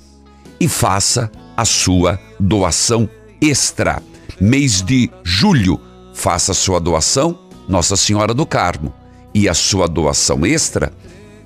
e 0.60 0.68
faça 0.68 1.32
a 1.56 1.66
sua 1.66 2.20
doação 2.40 3.10
extra. 3.42 4.02
Mês 4.40 4.82
de 4.82 5.10
julho, 5.24 5.80
faça 6.14 6.52
a 6.52 6.56
sua 6.56 6.80
doação 6.80 7.38
Nossa 7.68 7.96
Senhora 7.96 8.34
do 8.34 8.46
Carmo 8.46 8.94
e 9.34 9.50
a 9.50 9.54
sua 9.54 9.88
doação 9.88 10.46
extra 10.46 10.92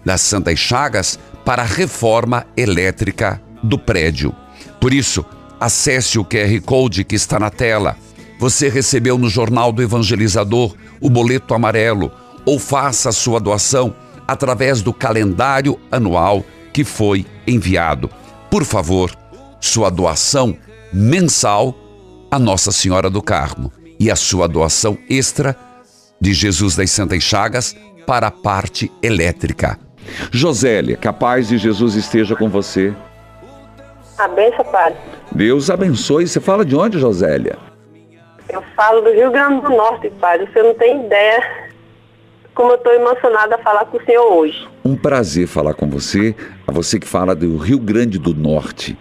das 0.06 0.22
Santas 0.22 0.60
Chagas 0.60 1.20
para 1.44 1.64
a 1.64 1.66
reforma 1.66 2.46
elétrica 2.56 3.42
do 3.64 3.78
prédio. 3.78 4.34
Por 4.80 4.94
isso, 4.94 5.26
acesse 5.60 6.20
o 6.20 6.26
QR 6.26 6.62
Code 6.66 7.04
que 7.04 7.16
está 7.16 7.40
na 7.40 7.50
tela. 7.50 7.98
Você 8.40 8.70
recebeu 8.70 9.18
no 9.18 9.30
Jornal 9.30 9.72
do 9.72 9.82
Evangelizador 9.82 10.76
o 11.02 11.10
boleto 11.10 11.54
amarelo 11.54 12.12
ou 12.46 12.60
faça 12.60 13.10
a 13.10 13.14
sua 13.14 13.40
doação 13.40 13.96
através 14.28 14.82
do 14.82 14.94
calendário 14.94 15.80
anual 15.92 16.44
que 16.74 16.84
foi 16.84 17.26
enviado. 17.48 18.10
Por 18.52 18.64
favor, 18.66 19.12
sua 19.60 19.90
doação 19.90 20.58
mensal 20.94 21.76
a 22.30 22.38
Nossa 22.38 22.72
Senhora 22.72 23.10
do 23.10 23.22
Carmo 23.22 23.72
e 24.00 24.12
a 24.12 24.16
sua 24.16 24.48
doação 24.48 24.98
extra 25.10 25.56
de 26.20 26.34
Jesus 26.34 26.76
das 26.76 26.92
Santas 26.92 27.24
Chagas 27.24 27.76
para 28.06 28.28
a 28.28 28.32
parte 28.32 28.92
elétrica. 29.02 29.80
Josélia, 30.32 30.98
capaz 30.98 31.48
de 31.48 31.58
Jesus 31.58 31.96
esteja 31.96 32.36
com 32.36 32.50
você. 32.50 32.94
A 34.18 34.28
benção, 34.28 34.66
padre. 34.66 34.98
Deus 35.32 35.70
abençoe. 35.70 36.28
Você 36.28 36.40
fala 36.40 36.66
de 36.66 36.76
onde, 36.76 37.00
Josélia? 37.00 37.58
Eu 38.50 38.64
falo 38.76 39.02
do 39.02 39.12
Rio 39.12 39.32
Grande 39.32 39.62
do 39.62 39.70
Norte, 39.70 40.10
padre. 40.22 40.48
Você 40.52 40.64
não 40.64 40.74
tem 40.74 41.06
ideia 41.06 41.67
como 42.58 42.72
eu 42.72 42.76
estou 42.76 42.92
emocionada 42.92 43.54
a 43.54 43.60
falar 43.60 43.86
com 43.86 43.98
o 43.98 44.04
senhor 44.04 44.34
hoje. 44.34 44.68
Um 44.84 44.96
prazer 44.96 45.46
falar 45.46 45.76
com 45.76 45.88
você, 45.88 46.36
a 46.66 46.72
você 46.72 47.00
que 47.00 47.08
fala 47.08 47.36
do 47.36 47.56
Rio 47.56 47.78
Grande 47.78 48.18
do 48.18 48.34
Norte. 48.34 48.98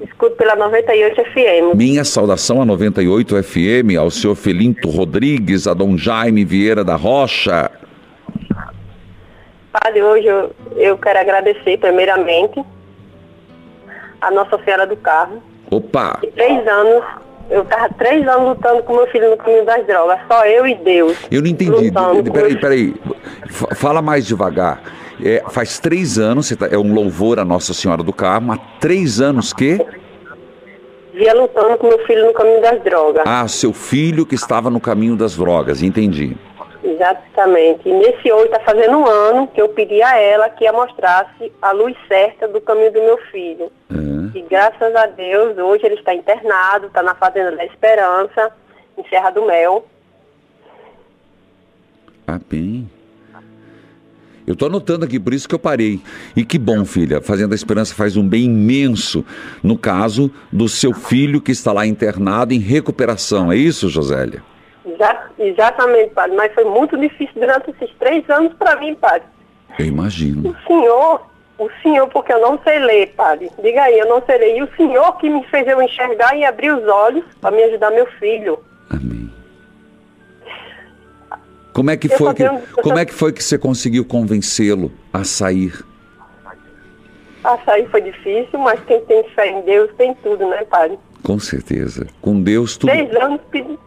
Escuto 0.00 0.34
pela 0.34 0.56
98 0.56 1.14
FM. 1.14 1.76
Minha 1.76 2.04
saudação 2.04 2.60
a 2.60 2.64
98 2.64 3.40
FM, 3.40 3.96
ao 4.00 4.10
senhor 4.10 4.34
Felinto 4.34 4.90
Rodrigues, 4.90 5.68
a 5.68 5.74
Dom 5.74 5.96
Jaime 5.96 6.44
Vieira 6.44 6.82
da 6.82 6.96
Rocha. 6.96 7.70
Padre, 9.70 10.02
hoje 10.02 10.26
eu, 10.26 10.50
eu 10.74 10.98
quero 10.98 11.20
agradecer 11.20 11.78
primeiramente 11.78 12.64
a 14.20 14.30
Nossa 14.32 14.58
Senhora 14.64 14.88
do 14.88 14.96
Carmo. 14.96 15.40
Opa! 15.70 16.18
E 16.24 16.26
três 16.32 16.66
anos, 16.66 17.04
eu 17.50 17.62
estava 17.62 17.88
três 17.94 18.26
anos 18.26 18.48
lutando 18.48 18.82
com 18.82 18.94
meu 18.94 19.06
filho 19.08 19.30
no 19.30 19.36
caminho 19.36 19.64
das 19.64 19.86
drogas, 19.86 20.18
só 20.28 20.44
eu 20.46 20.66
e 20.66 20.74
Deus. 20.74 21.16
Eu 21.30 21.40
não 21.42 21.48
entendi. 21.48 21.92
Peraí, 22.32 22.56
peraí. 22.60 22.94
Fa- 23.48 23.74
Fala 23.74 24.02
mais 24.02 24.26
devagar. 24.26 24.82
É, 25.24 25.42
faz 25.48 25.78
três 25.78 26.18
anos, 26.18 26.46
você 26.46 26.56
tá- 26.56 26.68
é 26.70 26.76
um 26.76 26.92
louvor 26.92 27.38
a 27.38 27.44
Nossa 27.44 27.72
Senhora 27.72 28.02
do 28.02 28.12
Carmo. 28.12 28.52
Há 28.52 28.58
três 28.80 29.20
anos 29.20 29.52
que? 29.52 29.80
Via 31.14 31.32
lutando 31.34 31.78
com 31.78 31.86
meu 31.88 31.98
filho 32.06 32.26
no 32.26 32.34
caminho 32.34 32.60
das 32.60 32.82
drogas. 32.84 33.22
Ah, 33.24 33.48
seu 33.48 33.72
filho 33.72 34.26
que 34.26 34.34
estava 34.34 34.68
no 34.68 34.78
caminho 34.78 35.16
das 35.16 35.34
drogas. 35.36 35.82
Entendi. 35.82 36.36
Exatamente. 36.86 37.88
E 37.88 37.92
nesse 37.92 38.32
hoje 38.32 38.44
está 38.44 38.60
fazendo 38.60 38.96
um 38.98 39.06
ano 39.06 39.48
que 39.48 39.60
eu 39.60 39.68
pedi 39.70 40.00
a 40.02 40.16
ela 40.16 40.48
que 40.48 40.64
a 40.66 40.72
mostrasse 40.72 41.52
a 41.60 41.72
luz 41.72 41.96
certa 42.06 42.46
do 42.46 42.60
caminho 42.60 42.92
do 42.92 43.02
meu 43.02 43.18
filho. 43.32 43.72
E 44.34 44.42
graças 44.42 44.94
a 44.94 45.06
Deus, 45.06 45.58
hoje 45.58 45.86
ele 45.86 45.94
está 45.94 46.14
internado, 46.14 46.86
está 46.86 47.02
na 47.02 47.14
Fazenda 47.14 47.56
da 47.56 47.64
Esperança, 47.64 48.52
em 48.96 49.08
Serra 49.08 49.30
do 49.30 49.46
Mel. 49.46 49.86
Ah, 52.26 52.38
bem. 52.48 52.88
Eu 54.46 54.54
tô 54.54 54.66
anotando 54.66 55.04
aqui, 55.04 55.18
por 55.18 55.34
isso 55.34 55.48
que 55.48 55.54
eu 55.54 55.58
parei. 55.58 56.00
E 56.36 56.44
que 56.44 56.58
bom, 56.58 56.84
filha. 56.84 57.20
Fazenda 57.20 57.54
Esperança 57.54 57.94
faz 57.94 58.16
um 58.16 58.28
bem 58.28 58.44
imenso 58.44 59.24
no 59.62 59.76
caso 59.76 60.30
do 60.52 60.68
seu 60.68 60.92
filho 60.92 61.40
que 61.40 61.50
está 61.50 61.72
lá 61.72 61.84
internado 61.84 62.52
em 62.52 62.60
recuperação. 62.60 63.50
É 63.50 63.56
isso, 63.56 63.88
Josélia? 63.88 64.42
Exa- 64.86 65.30
exatamente, 65.38 66.10
padre. 66.14 66.36
Mas 66.36 66.52
foi 66.54 66.64
muito 66.64 66.96
difícil 66.96 67.34
durante 67.34 67.70
esses 67.70 67.90
três 67.98 68.28
anos 68.30 68.52
para 68.54 68.76
mim, 68.76 68.94
padre. 68.94 69.22
Eu 69.78 69.86
imagino. 69.86 70.50
O 70.50 70.56
senhor, 70.66 71.26
o 71.58 71.68
senhor, 71.82 72.08
porque 72.08 72.32
eu 72.32 72.40
não 72.40 72.58
sei 72.62 72.78
ler, 72.78 73.12
padre. 73.16 73.50
Diga 73.62 73.82
aí, 73.82 73.98
eu 73.98 74.08
não 74.08 74.22
sei 74.24 74.38
ler. 74.38 74.56
E 74.58 74.62
o 74.62 74.76
senhor 74.76 75.16
que 75.18 75.28
me 75.28 75.42
fez 75.46 75.66
eu 75.66 75.82
enxergar 75.82 76.36
e 76.36 76.44
abrir 76.44 76.70
os 76.72 76.86
olhos 76.86 77.24
para 77.40 77.50
me 77.50 77.62
ajudar 77.64 77.90
meu 77.90 78.06
filho. 78.18 78.58
Como 81.72 81.90
é 81.90 81.96
que 81.96 82.10
Eu 82.10 82.16
foi 82.16 82.32
que, 82.34 82.44
como 82.82 82.98
é 82.98 83.04
que 83.04 83.12
foi 83.12 83.32
que 83.34 83.44
você 83.44 83.58
conseguiu 83.58 84.02
convencê-lo 84.02 84.90
a 85.12 85.24
sair? 85.24 85.74
A 87.44 87.58
sair 87.66 87.86
foi 87.90 88.00
difícil, 88.00 88.58
mas 88.58 88.80
quem 88.86 89.04
tem 89.04 89.22
fé 89.34 89.48
em 89.50 89.60
Deus 89.60 89.90
tem 89.98 90.14
tudo, 90.22 90.48
né, 90.48 90.64
padre? 90.64 90.98
Com 91.22 91.38
certeza. 91.38 92.06
Com 92.22 92.40
Deus 92.40 92.78
tudo. 92.78 92.90
Três 92.90 93.14
anos 93.16 93.40
pedindo. 93.50 93.78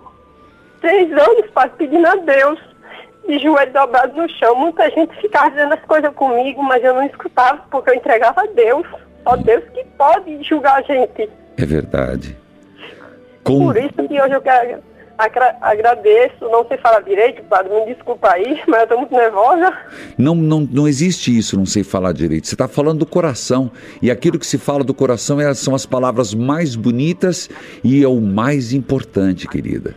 Três 0.82 1.12
anos, 1.12 1.50
padre, 1.52 1.78
pedindo 1.78 2.08
a 2.08 2.16
Deus. 2.16 2.60
de 3.28 3.40
joelho 3.40 3.72
dobrado 3.72 4.20
no 4.20 4.30
chão. 4.30 4.56
Muita 4.56 4.90
gente 4.90 5.16
ficava 5.22 5.52
dizendo 5.52 5.74
as 5.74 5.82
coisas 5.82 6.14
comigo, 6.16 6.64
mas 6.64 6.84
eu 6.84 6.94
não 6.94 7.04
escutava 7.04 7.64
porque 7.70 7.92
eu 7.92 7.96
entregava 7.96 8.42
a 8.42 8.46
Deus. 8.48 8.88
Só 9.24 9.36
Deus 9.36 9.64
que 9.74 9.84
pode 9.98 10.44
julgar 10.44 10.80
a 10.80 10.82
gente. 10.82 11.30
É 11.58 11.66
verdade. 11.66 12.38
Com... 13.44 13.66
Por 13.66 13.78
isso 13.78 14.08
que 14.08 14.22
hoje 14.22 14.34
eu 14.34 14.42
quero 14.42 14.82
agra 15.20 15.58
agradeço, 15.60 16.46
não 16.50 16.66
sei 16.66 16.78
falar 16.78 17.02
direito, 17.02 17.44
padre, 17.44 17.74
me 17.74 17.94
desculpa 17.94 18.32
aí, 18.32 18.62
mas 18.66 18.80
eu 18.80 18.84
estou 18.84 18.98
muito 19.00 19.14
nervosa. 19.14 19.78
Não, 20.18 20.34
não, 20.34 20.62
não 20.62 20.88
existe 20.88 21.38
isso, 21.38 21.58
não 21.58 21.66
sei 21.66 21.84
falar 21.84 22.14
direito. 22.14 22.48
Você 22.48 22.56
está 22.56 22.68
falando 22.68 23.00
do 23.00 23.06
coração. 23.06 23.70
E 24.02 24.10
aquilo 24.10 24.40
que 24.40 24.48
se 24.48 24.58
fala 24.58 24.84
do 24.84 24.94
coração 24.94 25.40
é, 25.42 25.54
são 25.54 25.76
as 25.76 25.86
palavras 25.86 26.34
mais 26.34 26.76
bonitas 26.76 27.50
e 27.84 28.02
é 28.02 28.08
o 28.08 28.22
mais 28.22 28.72
importante, 28.72 29.48
querida. 29.48 29.94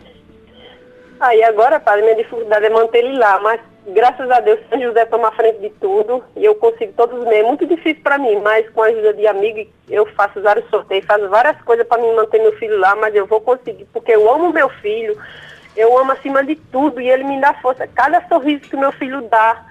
Aí 1.23 1.41
agora, 1.41 1.79
padre, 1.79 2.01
minha 2.01 2.15
dificuldade 2.17 2.65
é 2.65 2.69
manter 2.69 2.97
ele 2.97 3.17
lá, 3.17 3.39
mas 3.39 3.61
graças 3.87 4.29
a 4.29 4.41
Deus, 4.41 4.59
São 4.69 4.77
José 4.81 5.05
toma 5.05 5.29
a 5.29 5.31
frente 5.31 5.57
de 5.59 5.69
tudo 5.69 6.21
e 6.35 6.43
eu 6.43 6.53
consigo 6.53 6.91
todos 6.97 7.17
os 7.17 7.25
meios. 7.25 7.45
É 7.45 7.47
muito 7.47 7.65
difícil 7.65 8.03
para 8.03 8.17
mim, 8.17 8.41
mas 8.43 8.69
com 8.71 8.83
a 8.83 8.87
ajuda 8.87 9.13
de 9.13 9.25
amigo, 9.25 9.65
eu 9.89 10.05
faço 10.17 10.41
vários 10.41 10.69
sorteios, 10.69 11.05
faço 11.05 11.29
várias 11.29 11.61
coisas 11.61 11.87
para 11.87 12.01
me 12.01 12.13
manter 12.13 12.41
meu 12.41 12.51
filho 12.57 12.77
lá, 12.77 12.93
mas 12.97 13.15
eu 13.15 13.25
vou 13.25 13.39
conseguir, 13.39 13.87
porque 13.93 14.11
eu 14.11 14.29
amo 14.29 14.51
meu 14.51 14.67
filho, 14.67 15.17
eu 15.77 15.97
amo 15.97 16.11
acima 16.11 16.43
de 16.43 16.57
tudo 16.57 16.99
e 16.99 17.09
ele 17.09 17.23
me 17.23 17.39
dá 17.39 17.53
força. 17.53 17.87
Cada 17.87 18.27
sorriso 18.27 18.69
que 18.69 18.75
meu 18.75 18.91
filho 18.91 19.21
dá, 19.21 19.65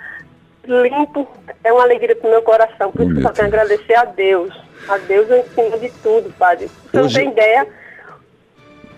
limpo, 0.64 1.28
é 1.62 1.70
uma 1.70 1.82
alegria 1.82 2.16
para 2.16 2.30
meu 2.30 2.40
coração. 2.40 2.90
Por 2.90 3.03
isso 3.03 3.18
eu 3.18 3.22
só 3.22 3.28
tenho 3.28 3.50
que 3.50 3.57
agradecer 3.57 3.94
a 3.94 4.07
Deus. 4.07 4.59
A 4.88 4.96
Deus 4.96 5.30
em 5.30 5.42
cima 5.50 5.76
de 5.76 5.90
tudo, 6.03 6.32
padre. 6.38 6.70
Você 6.90 6.98
Hoje... 6.98 7.24
não 7.24 7.24
tem 7.24 7.30
ideia 7.30 7.82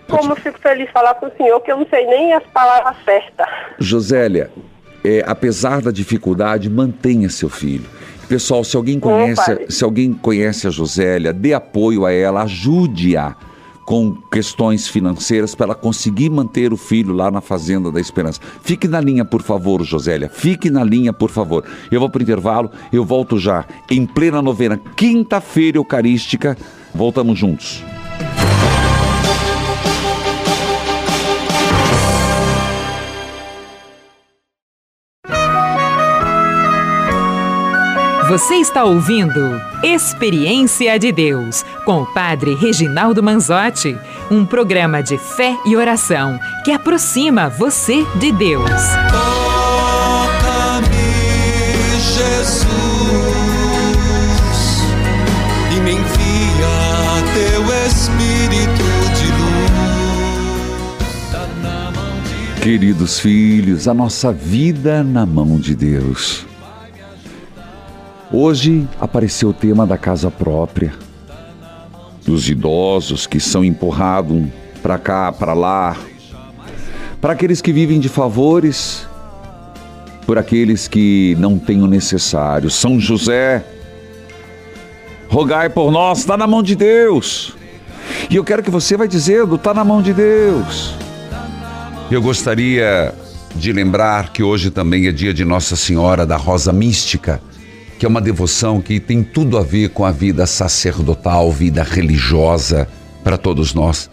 como 0.08 0.32
eu 0.32 0.36
fico 0.36 0.58
feliz 0.58 0.86
de 0.86 0.92
falar 0.92 1.14
com 1.14 1.26
o 1.26 1.32
senhor, 1.36 1.60
que 1.60 1.72
eu 1.72 1.76
não 1.76 1.86
sei 1.88 2.06
nem 2.06 2.32
as 2.32 2.44
palavras 2.44 2.96
certas. 3.04 3.46
Josélia, 3.78 4.50
é, 5.04 5.22
apesar 5.26 5.80
da 5.80 5.90
dificuldade, 5.90 6.68
mantenha 6.70 7.28
seu 7.28 7.48
filho. 7.48 7.84
Pessoal, 8.28 8.64
se 8.64 8.76
alguém 8.76 8.98
conhece, 8.98 9.66
se 9.68 9.84
alguém 9.84 10.12
conhece 10.12 10.66
a 10.66 10.70
Josélia, 10.70 11.32
dê 11.32 11.52
apoio 11.52 12.06
a 12.06 12.12
ela, 12.12 12.42
ajude-a 12.42 13.36
com 13.84 14.14
questões 14.32 14.88
financeiras 14.88 15.54
para 15.54 15.66
ela 15.66 15.74
conseguir 15.74 16.30
manter 16.30 16.72
o 16.72 16.76
filho 16.76 17.12
lá 17.12 17.30
na 17.30 17.42
Fazenda 17.42 17.92
da 17.92 18.00
Esperança. 18.00 18.40
Fique 18.62 18.88
na 18.88 19.00
linha, 19.00 19.24
por 19.24 19.42
favor, 19.42 19.82
Josélia. 19.84 20.30
Fique 20.30 20.70
na 20.70 20.82
linha, 20.82 21.12
por 21.12 21.30
favor. 21.30 21.64
Eu 21.90 22.00
vou 22.00 22.08
para 22.08 22.20
o 22.20 22.22
intervalo, 22.22 22.70
eu 22.90 23.04
volto 23.04 23.38
já 23.38 23.64
em 23.90 24.06
plena 24.06 24.40
novena, 24.40 24.80
quinta-feira 24.96 25.76
eucarística. 25.76 26.56
Voltamos 26.94 27.38
juntos. 27.38 27.84
Você 38.34 38.54
está 38.56 38.82
ouvindo 38.82 39.62
Experiência 39.80 40.98
de 40.98 41.12
Deus 41.12 41.64
com 41.84 42.02
o 42.02 42.06
Padre 42.12 42.56
Reginaldo 42.56 43.22
Manzotti, 43.22 43.96
um 44.28 44.44
programa 44.44 45.00
de 45.04 45.16
fé 45.16 45.56
e 45.64 45.76
oração 45.76 46.36
que 46.64 46.72
aproxima 46.72 47.48
você 47.48 48.04
de 48.18 48.32
Deus. 48.32 48.68
Toca-me, 49.12 50.90
Jesus, 52.12 52.66
e 55.70 55.80
me 55.80 55.92
envia 55.92 57.22
teu 57.34 57.62
Espírito 57.86 58.82
de 59.14 59.28
luz. 61.38 62.60
Queridos 62.60 63.20
filhos, 63.20 63.86
a 63.86 63.94
nossa 63.94 64.32
vida 64.32 65.04
na 65.04 65.24
mão 65.24 65.56
de 65.56 65.76
Deus. 65.76 66.52
Hoje 68.36 68.88
apareceu 69.00 69.50
o 69.50 69.52
tema 69.52 69.86
da 69.86 69.96
casa 69.96 70.28
própria, 70.28 70.92
dos 72.26 72.48
idosos 72.50 73.28
que 73.28 73.38
são 73.38 73.64
empurrados 73.64 74.42
para 74.82 74.98
cá, 74.98 75.30
para 75.30 75.54
lá, 75.54 75.96
para 77.20 77.32
aqueles 77.32 77.62
que 77.62 77.72
vivem 77.72 78.00
de 78.00 78.08
favores, 78.08 79.06
por 80.26 80.36
aqueles 80.36 80.88
que 80.88 81.36
não 81.38 81.60
têm 81.60 81.80
o 81.80 81.86
necessário. 81.86 82.68
São 82.70 82.98
José, 82.98 83.64
rogai 85.28 85.70
por 85.70 85.92
nós, 85.92 86.18
está 86.18 86.36
na 86.36 86.48
mão 86.48 86.60
de 86.60 86.74
Deus. 86.74 87.54
E 88.28 88.34
eu 88.34 88.42
quero 88.42 88.64
que 88.64 88.70
você 88.70 88.96
vai 88.96 89.06
dizendo, 89.06 89.54
está 89.54 89.72
na 89.72 89.84
mão 89.84 90.02
de 90.02 90.12
Deus. 90.12 90.96
Eu 92.10 92.20
gostaria 92.20 93.14
de 93.54 93.72
lembrar 93.72 94.32
que 94.32 94.42
hoje 94.42 94.72
também 94.72 95.06
é 95.06 95.12
dia 95.12 95.32
de 95.32 95.44
Nossa 95.44 95.76
Senhora 95.76 96.26
da 96.26 96.36
Rosa 96.36 96.72
Mística 96.72 97.40
que 98.04 98.06
é 98.06 98.10
uma 98.10 98.20
devoção 98.20 98.82
que 98.82 99.00
tem 99.00 99.22
tudo 99.22 99.56
a 99.56 99.62
ver 99.62 99.88
com 99.88 100.04
a 100.04 100.12
vida 100.12 100.44
sacerdotal, 100.44 101.50
vida 101.50 101.82
religiosa 101.82 102.86
para 103.22 103.38
todos 103.38 103.72
nós. 103.72 104.10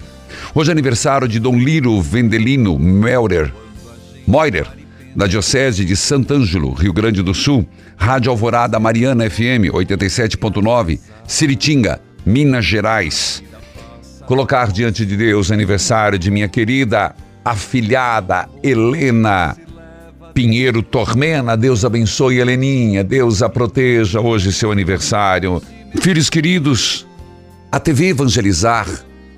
Hoje 0.55 0.69
é 0.69 0.71
aniversário 0.71 1.27
de 1.27 1.41
Dom 1.41 1.57
Liro 1.57 2.01
Vendelino 2.01 2.79
Melder, 2.79 3.53
Moirer, 4.25 4.65
da 5.13 5.27
Diocese 5.27 5.83
de 5.83 5.97
Sant'Angelo, 5.97 6.71
Rio 6.71 6.93
Grande 6.93 7.21
do 7.21 7.33
Sul, 7.33 7.67
Rádio 7.97 8.31
Alvorada 8.31 8.79
Mariana 8.79 9.29
FM 9.29 9.67
87.9, 9.73 10.97
Siritinga, 11.27 11.99
Minas 12.25 12.63
Gerais. 12.63 13.43
Colocar 14.25 14.71
diante 14.71 15.05
de 15.05 15.17
Deus 15.17 15.51
aniversário 15.51 16.17
de 16.17 16.31
minha 16.31 16.47
querida 16.47 17.13
afilhada 17.43 18.47
Helena 18.63 19.57
Pinheiro 20.33 20.81
Tormena, 20.81 21.57
Deus 21.57 21.83
abençoe 21.83 22.39
Heleninha, 22.39 23.03
Deus 23.03 23.41
a 23.41 23.49
proteja, 23.49 24.21
hoje 24.21 24.53
seu 24.53 24.71
aniversário. 24.71 25.61
Filhos 26.01 26.29
queridos, 26.29 27.05
a 27.71 27.79
TV 27.79 28.09
Evangelizar 28.09 28.87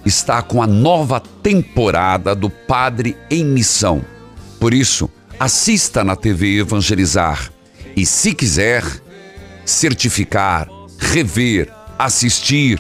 está 0.06 0.42
com 0.42 0.62
a 0.62 0.68
nova 0.68 1.20
temporada 1.20 2.36
do 2.36 2.50
Padre 2.50 3.18
em 3.30 3.44
Missão. 3.44 4.04
Por 4.60 4.74
isso, 4.74 5.10
assista 5.40 6.04
na 6.04 6.16
TV 6.16 6.60
Evangelizar 6.60 7.52
e, 7.96 8.06
se 8.06 8.34
quiser, 8.34 8.84
certificar, 9.66 10.70
rever, 11.00 11.72
assistir 11.98 12.80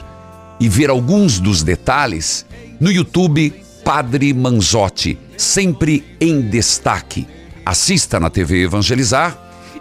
e 0.59 0.69
ver 0.69 0.89
alguns 0.89 1.39
dos 1.39 1.63
detalhes 1.63 2.45
no 2.79 2.91
YouTube 2.91 3.53
Padre 3.83 4.33
Manzotti, 4.33 5.17
sempre 5.35 6.03
em 6.21 6.41
destaque 6.41 7.27
assista 7.65 8.19
na 8.19 8.29
TV 8.29 8.63
Evangelizar 8.63 9.37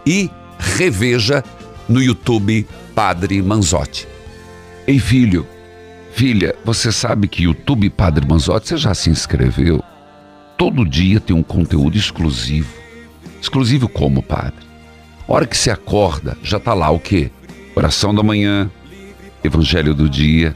e 0.07 0.31
reveja 0.59 1.43
no 1.89 2.03
YouTube 2.03 2.67
Padre 2.95 3.41
Manzotti. 3.43 4.07
Ei 4.87 4.99
filho, 4.99 5.47
filha, 6.13 6.55
você 6.65 6.93
sabe 6.93 7.29
que 7.29 7.45
YouTube 7.45 7.89
Padre 7.91 8.27
Manzotti, 8.27 8.69
você 8.69 8.77
já 8.77 8.95
se 8.95 9.11
inscreveu? 9.11 9.83
Todo 10.57 10.85
dia 10.85 11.21
tem 11.21 11.35
um 11.35 11.43
conteúdo 11.43 11.97
exclusivo. 11.97 12.73
Exclusivo 13.41 13.89
como, 13.89 14.23
padre? 14.23 14.73
hora 15.27 15.47
que 15.47 15.57
você 15.57 15.71
acorda, 15.71 16.37
já 16.43 16.61
tá 16.61 16.75
lá 16.75 16.91
o 16.91 17.01
quê? 17.01 17.31
Oração 17.75 18.15
da 18.15 18.23
manhã, 18.23 18.71
Evangelho 19.43 19.95
do 19.95 20.09
dia. 20.09 20.55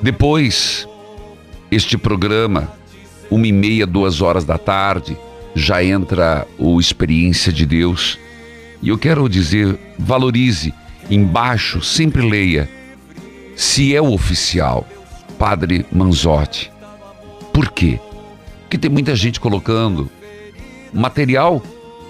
Depois, 0.00 0.86
este 1.70 1.98
programa, 1.98 2.72
uma 3.30 3.46
e 3.46 3.52
meia, 3.52 3.86
duas 3.86 4.20
horas 4.20 4.44
da 4.44 4.56
tarde, 4.56 5.16
já 5.56 5.82
entra 5.82 6.46
o 6.58 6.78
experiência 6.78 7.50
de 7.50 7.64
Deus. 7.64 8.18
E 8.82 8.90
eu 8.90 8.98
quero 8.98 9.26
dizer, 9.26 9.78
valorize, 9.98 10.72
embaixo 11.10 11.82
sempre 11.82 12.20
leia 12.20 12.68
se 13.56 13.96
é 13.96 14.02
o 14.02 14.12
oficial, 14.12 14.86
Padre 15.38 15.86
Manzotti. 15.90 16.70
Por 17.54 17.72
quê? 17.72 17.98
Porque 18.60 18.76
tem 18.76 18.90
muita 18.90 19.16
gente 19.16 19.40
colocando 19.40 20.10
material 20.92 21.62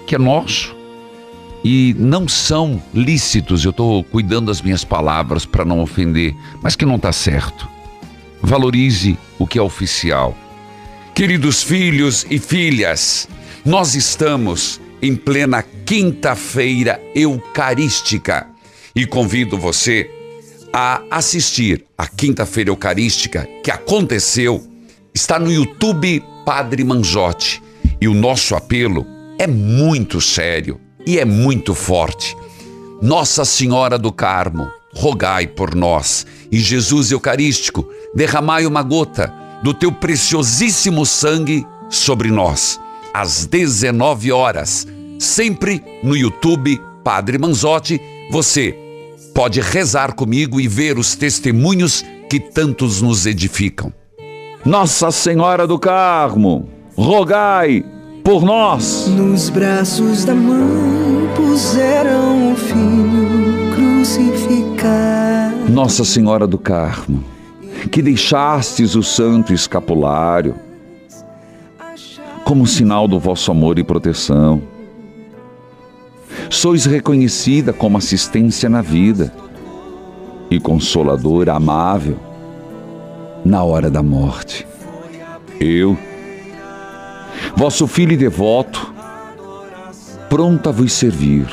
que 0.05 0.13
é 0.13 0.17
nosso 0.17 0.75
e 1.63 1.95
não 1.97 2.27
são 2.27 2.81
lícitos. 2.93 3.63
Eu 3.63 3.71
estou 3.71 4.03
cuidando 4.03 4.47
das 4.47 4.61
minhas 4.61 4.83
palavras 4.83 5.45
para 5.45 5.63
não 5.63 5.79
ofender, 5.79 6.35
mas 6.61 6.75
que 6.75 6.85
não 6.85 6.97
está 6.97 7.13
certo. 7.13 7.65
Valorize 8.41 9.17
o 9.39 9.47
que 9.47 9.57
é 9.57 9.61
oficial. 9.61 10.35
Queridos 11.15 11.63
filhos 11.63 12.25
e 12.29 12.37
filhas, 12.37 13.27
nós 13.67 13.95
estamos 13.95 14.79
em 15.01 15.13
plena 15.13 15.61
quinta-feira 15.61 17.01
eucarística 17.13 18.47
e 18.95 19.05
convido 19.05 19.57
você 19.57 20.09
a 20.71 21.01
assistir 21.11 21.83
a 21.97 22.07
quinta-feira 22.07 22.69
eucarística 22.69 23.45
que 23.61 23.69
aconteceu. 23.69 24.65
Está 25.13 25.37
no 25.37 25.51
YouTube 25.51 26.23
Padre 26.45 26.81
Manzotti 26.85 27.61
e 27.99 28.07
o 28.07 28.13
nosso 28.13 28.55
apelo 28.55 29.05
é 29.37 29.45
muito 29.45 30.21
sério 30.21 30.79
e 31.05 31.19
é 31.19 31.25
muito 31.25 31.75
forte. 31.75 32.37
Nossa 33.01 33.43
Senhora 33.43 33.99
do 33.99 34.13
Carmo, 34.13 34.71
rogai 34.95 35.45
por 35.45 35.75
nós 35.75 36.25
e 36.49 36.57
Jesus 36.57 37.11
Eucarístico, 37.11 37.85
derramai 38.15 38.65
uma 38.65 38.81
gota 38.81 39.27
do 39.61 39.73
teu 39.73 39.91
preciosíssimo 39.91 41.05
sangue 41.05 41.67
sobre 41.89 42.31
nós 42.31 42.79
às 43.19 43.47
19 43.47 44.31
horas, 44.31 44.87
sempre 45.17 45.83
no 46.03 46.15
YouTube 46.15 46.79
Padre 47.03 47.39
Manzotti, 47.39 47.99
você 48.29 48.77
pode 49.33 49.59
rezar 49.59 50.13
comigo 50.13 50.61
e 50.61 50.67
ver 50.67 50.99
os 50.99 51.15
testemunhos 51.15 52.05
que 52.29 52.39
tantos 52.39 53.01
nos 53.01 53.25
edificam. 53.25 53.91
Nossa 54.63 55.09
Senhora 55.09 55.65
do 55.65 55.79
Carmo, 55.79 56.69
rogai 56.95 57.83
por 58.23 58.43
nós. 58.43 59.07
Nos 59.07 59.49
braços 59.49 60.23
da 60.23 60.35
mãe 60.35 61.27
puseram 61.35 62.53
o 62.53 62.55
filho 62.55 63.71
crucificado. 63.73 65.71
Nossa 65.71 66.03
Senhora 66.03 66.45
do 66.45 66.59
Carmo, 66.59 67.23
que 67.91 68.03
deixastes 68.03 68.93
o 68.93 69.01
santo 69.01 69.51
escapulário 69.55 70.67
como 72.47 72.65
sinal 72.65 73.09
do 73.09 73.19
vosso 73.19 73.51
amor 73.51 73.77
e 73.77 73.83
proteção. 73.83 74.61
Sois 76.49 76.85
reconhecida 76.85 77.73
como 77.73 77.97
assistência 77.97 78.69
na 78.69 78.81
vida 78.81 79.33
e 80.49 80.57
consoladora 80.57 81.53
amável 81.53 82.17
na 83.43 83.65
hora 83.65 83.91
da 83.91 84.01
morte. 84.01 84.65
Eu, 85.59 85.97
vosso 87.53 87.85
filho 87.85 88.17
devoto, 88.17 88.93
pronto 90.29 90.69
a 90.69 90.71
vos 90.71 90.93
servir, 90.93 91.47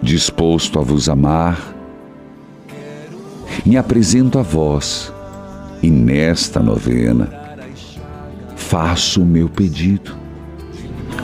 disposto 0.00 0.78
a 0.78 0.82
vos 0.82 1.10
amar, 1.10 1.60
me 3.66 3.76
apresento 3.76 4.38
a 4.38 4.42
vós 4.42 5.12
e 5.82 5.90
nesta 5.90 6.60
novena 6.60 7.43
faço 8.68 9.22
o 9.22 9.26
meu 9.26 9.48
pedido. 9.48 10.16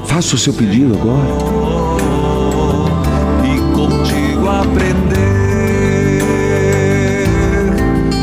Faça 0.05 0.35
o 0.35 0.39
seu 0.39 0.53
pedido 0.53 0.95
agora. 0.95 1.27
E 3.45 3.59
contigo 3.75 4.49
aprender 4.49 5.41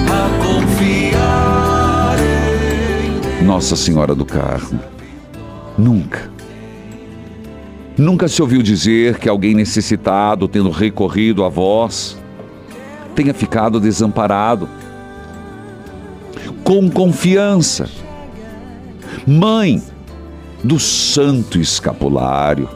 a 0.07 0.29
confiar 0.45 2.15
em 3.41 3.43
Nossa 3.43 3.75
Senhora 3.75 4.13
do 4.13 4.23
Carmo. 4.23 4.79
Nunca, 5.77 6.29
nunca 7.97 8.27
se 8.27 8.41
ouviu 8.41 8.61
dizer 8.63 9.17
que 9.19 9.27
alguém 9.29 9.53
necessitado, 9.53 10.47
tendo 10.47 10.69
recorrido 10.69 11.43
a 11.43 11.49
vós, 11.49 12.17
tenha 13.15 13.33
ficado 13.33 13.79
desamparado. 13.79 14.69
Com 16.63 16.89
confiança, 16.89 17.89
Mãe 19.27 19.83
do 20.63 20.79
Santo 20.79 21.59
Escapulário, 21.59 22.69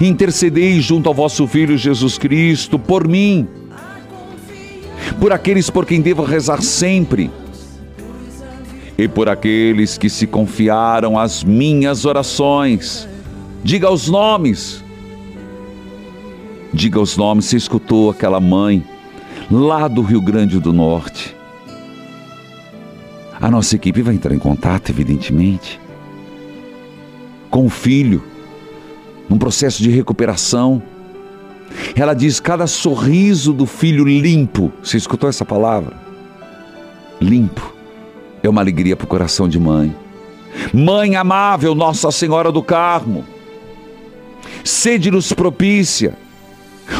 intercedei 0.00 0.80
junto 0.80 1.08
ao 1.08 1.14
vosso 1.14 1.48
Filho 1.48 1.76
Jesus 1.76 2.16
Cristo 2.16 2.78
por 2.78 3.08
mim, 3.08 3.48
por 5.18 5.32
aqueles 5.32 5.68
por 5.68 5.84
quem 5.84 6.00
devo 6.00 6.22
rezar 6.22 6.62
sempre 6.62 7.28
e 8.96 9.08
por 9.08 9.28
aqueles 9.28 9.98
que 9.98 10.08
se 10.08 10.28
confiaram 10.28 11.18
às 11.18 11.42
minhas 11.42 12.04
orações. 12.04 13.08
Diga 13.64 13.90
os 13.90 14.08
nomes. 14.08 14.80
Diga 16.72 17.00
os 17.00 17.16
nomes. 17.16 17.46
Você 17.46 17.56
escutou 17.56 18.10
aquela 18.10 18.38
mãe 18.38 18.84
lá 19.50 19.88
do 19.88 20.02
Rio 20.02 20.20
Grande 20.20 20.60
do 20.60 20.72
Norte. 20.72 21.39
A 23.40 23.50
nossa 23.50 23.74
equipe 23.74 24.02
vai 24.02 24.14
entrar 24.14 24.34
em 24.34 24.38
contato, 24.38 24.90
evidentemente, 24.90 25.80
com 27.48 27.64
o 27.64 27.70
filho, 27.70 28.22
num 29.28 29.38
processo 29.38 29.82
de 29.82 29.88
recuperação. 29.88 30.82
Ela 31.96 32.12
diz: 32.12 32.38
cada 32.38 32.66
sorriso 32.66 33.52
do 33.54 33.64
filho 33.64 34.04
limpo. 34.04 34.70
Você 34.82 34.98
escutou 34.98 35.28
essa 35.28 35.44
palavra? 35.44 35.96
Limpo. 37.18 37.74
É 38.42 38.48
uma 38.48 38.60
alegria 38.60 38.94
para 38.94 39.04
o 39.04 39.08
coração 39.08 39.48
de 39.48 39.58
mãe. 39.58 39.94
Mãe 40.74 41.16
amável, 41.16 41.74
Nossa 41.74 42.10
Senhora 42.10 42.50
do 42.52 42.62
Carmo, 42.62 43.24
sede-nos 44.64 45.32
propícia. 45.32 46.14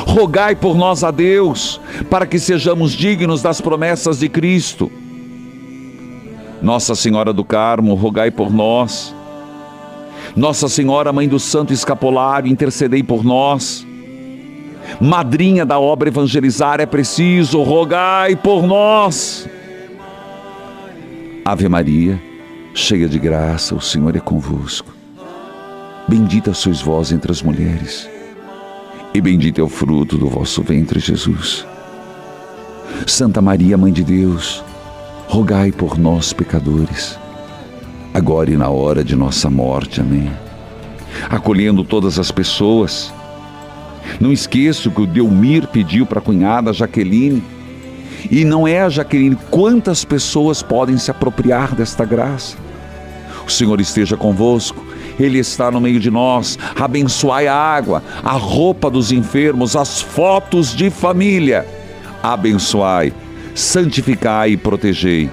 Rogai 0.07 0.55
por 0.55 0.76
nós 0.76 1.03
a 1.03 1.11
Deus, 1.11 1.80
para 2.09 2.26
que 2.26 2.38
sejamos 2.38 2.93
dignos 2.93 3.43
das 3.43 3.61
promessas 3.61 4.20
de 4.20 4.28
Cristo. 4.28 4.91
Nossa 6.62 6.94
Senhora 6.94 7.32
do 7.32 7.44
Carmo, 7.44 7.94
rogai 7.94 8.30
por 8.30 8.52
nós. 8.52 9.14
Nossa 10.36 10.68
Senhora, 10.68 11.12
Mãe 11.12 11.28
do 11.28 11.38
Santo 11.38 11.72
Escapulário, 11.72 12.50
intercedei 12.50 13.02
por 13.02 13.24
nós. 13.24 13.86
Madrinha 15.00 15.64
da 15.64 15.78
obra 15.78 16.08
evangelizar 16.08 16.80
é 16.80 16.86
preciso, 16.86 17.62
rogai 17.62 18.36
por 18.36 18.66
nós. 18.66 19.48
Ave 21.44 21.68
Maria, 21.68 22.20
cheia 22.74 23.08
de 23.08 23.18
graça, 23.18 23.74
o 23.74 23.80
Senhor 23.80 24.14
é 24.14 24.20
convosco. 24.20 24.92
Bendita 26.06 26.52
sois 26.52 26.80
vós 26.80 27.12
entre 27.12 27.30
as 27.30 27.42
mulheres, 27.42 28.08
e 29.14 29.20
bendito 29.20 29.61
é 29.61 29.64
o 29.64 29.68
fruto 29.68 30.18
do 30.18 30.28
vosso 30.28 30.62
ventre, 30.62 30.98
Jesus. 31.00 31.66
Santa 33.06 33.40
Maria, 33.40 33.78
Mãe 33.78 33.92
de 33.92 34.02
Deus, 34.04 34.62
rogai 35.31 35.70
por 35.70 35.97
nós, 35.97 36.33
pecadores, 36.33 37.16
agora 38.12 38.51
e 38.51 38.57
na 38.57 38.68
hora 38.68 39.05
de 39.05 39.14
nossa 39.14 39.49
morte. 39.49 40.01
Amém. 40.01 40.28
Acolhendo 41.28 41.85
todas 41.85 42.18
as 42.18 42.33
pessoas. 42.33 43.14
Não 44.18 44.33
esqueço 44.33 44.91
que 44.91 45.01
o 45.01 45.07
Delmir 45.07 45.68
pediu 45.68 46.05
para 46.05 46.18
a 46.18 46.22
cunhada 46.22 46.72
Jaqueline. 46.72 47.45
E 48.28 48.45
não 48.45 48.66
é 48.66 48.81
a 48.81 48.89
Jaqueline, 48.89 49.39
quantas 49.53 50.05
pessoas 50.05 50.64
podem 50.64 50.99
se 50.99 51.12
apropriar 51.12 51.76
desta 51.76 52.05
graça? 52.05 52.57
O 53.47 53.51
Senhor 53.51 53.81
esteja 53.81 54.16
convosco, 54.16 54.85
Ele 55.18 55.39
está 55.39 55.70
no 55.70 55.81
meio 55.81 56.01
de 56.01 56.11
nós. 56.11 56.59
Abençoai 56.74 57.47
a 57.47 57.55
água, 57.55 58.03
a 58.24 58.33
roupa 58.33 58.91
dos 58.91 59.12
enfermos, 59.12 59.76
as 59.76 60.03
fotos 60.03 60.74
de 60.74 60.91
família. 60.91 61.64
Abençoai 62.20 63.12
santificai 63.61 64.52
e 64.52 64.56
protegei. 64.56 65.30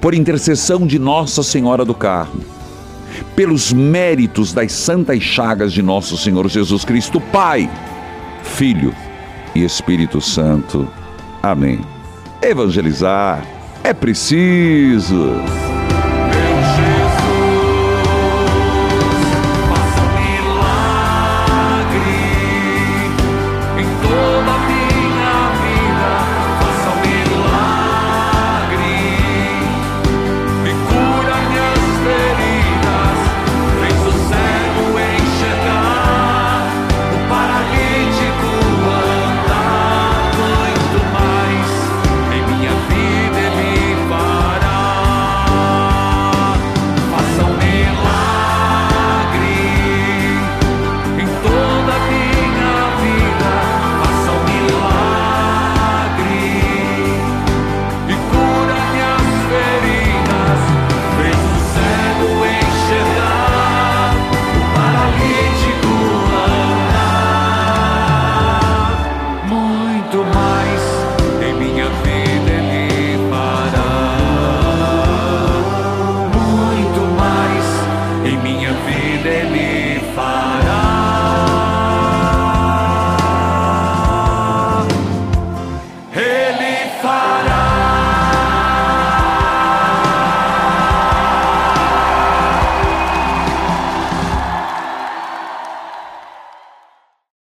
Por 0.00 0.14
intercessão 0.14 0.86
de 0.86 0.98
Nossa 0.98 1.42
Senhora 1.42 1.84
do 1.84 1.94
Carmo, 1.94 2.44
pelos 3.36 3.72
méritos 3.72 4.52
das 4.52 4.72
santas 4.72 5.22
chagas 5.22 5.72
de 5.72 5.82
nosso 5.82 6.16
Senhor 6.16 6.48
Jesus 6.48 6.84
Cristo, 6.84 7.20
Pai, 7.20 7.70
Filho 8.42 8.94
e 9.54 9.64
Espírito 9.64 10.20
Santo. 10.20 10.88
Amém. 11.42 11.80
Evangelizar 12.42 13.46
é 13.82 13.94
preciso. 13.94 15.73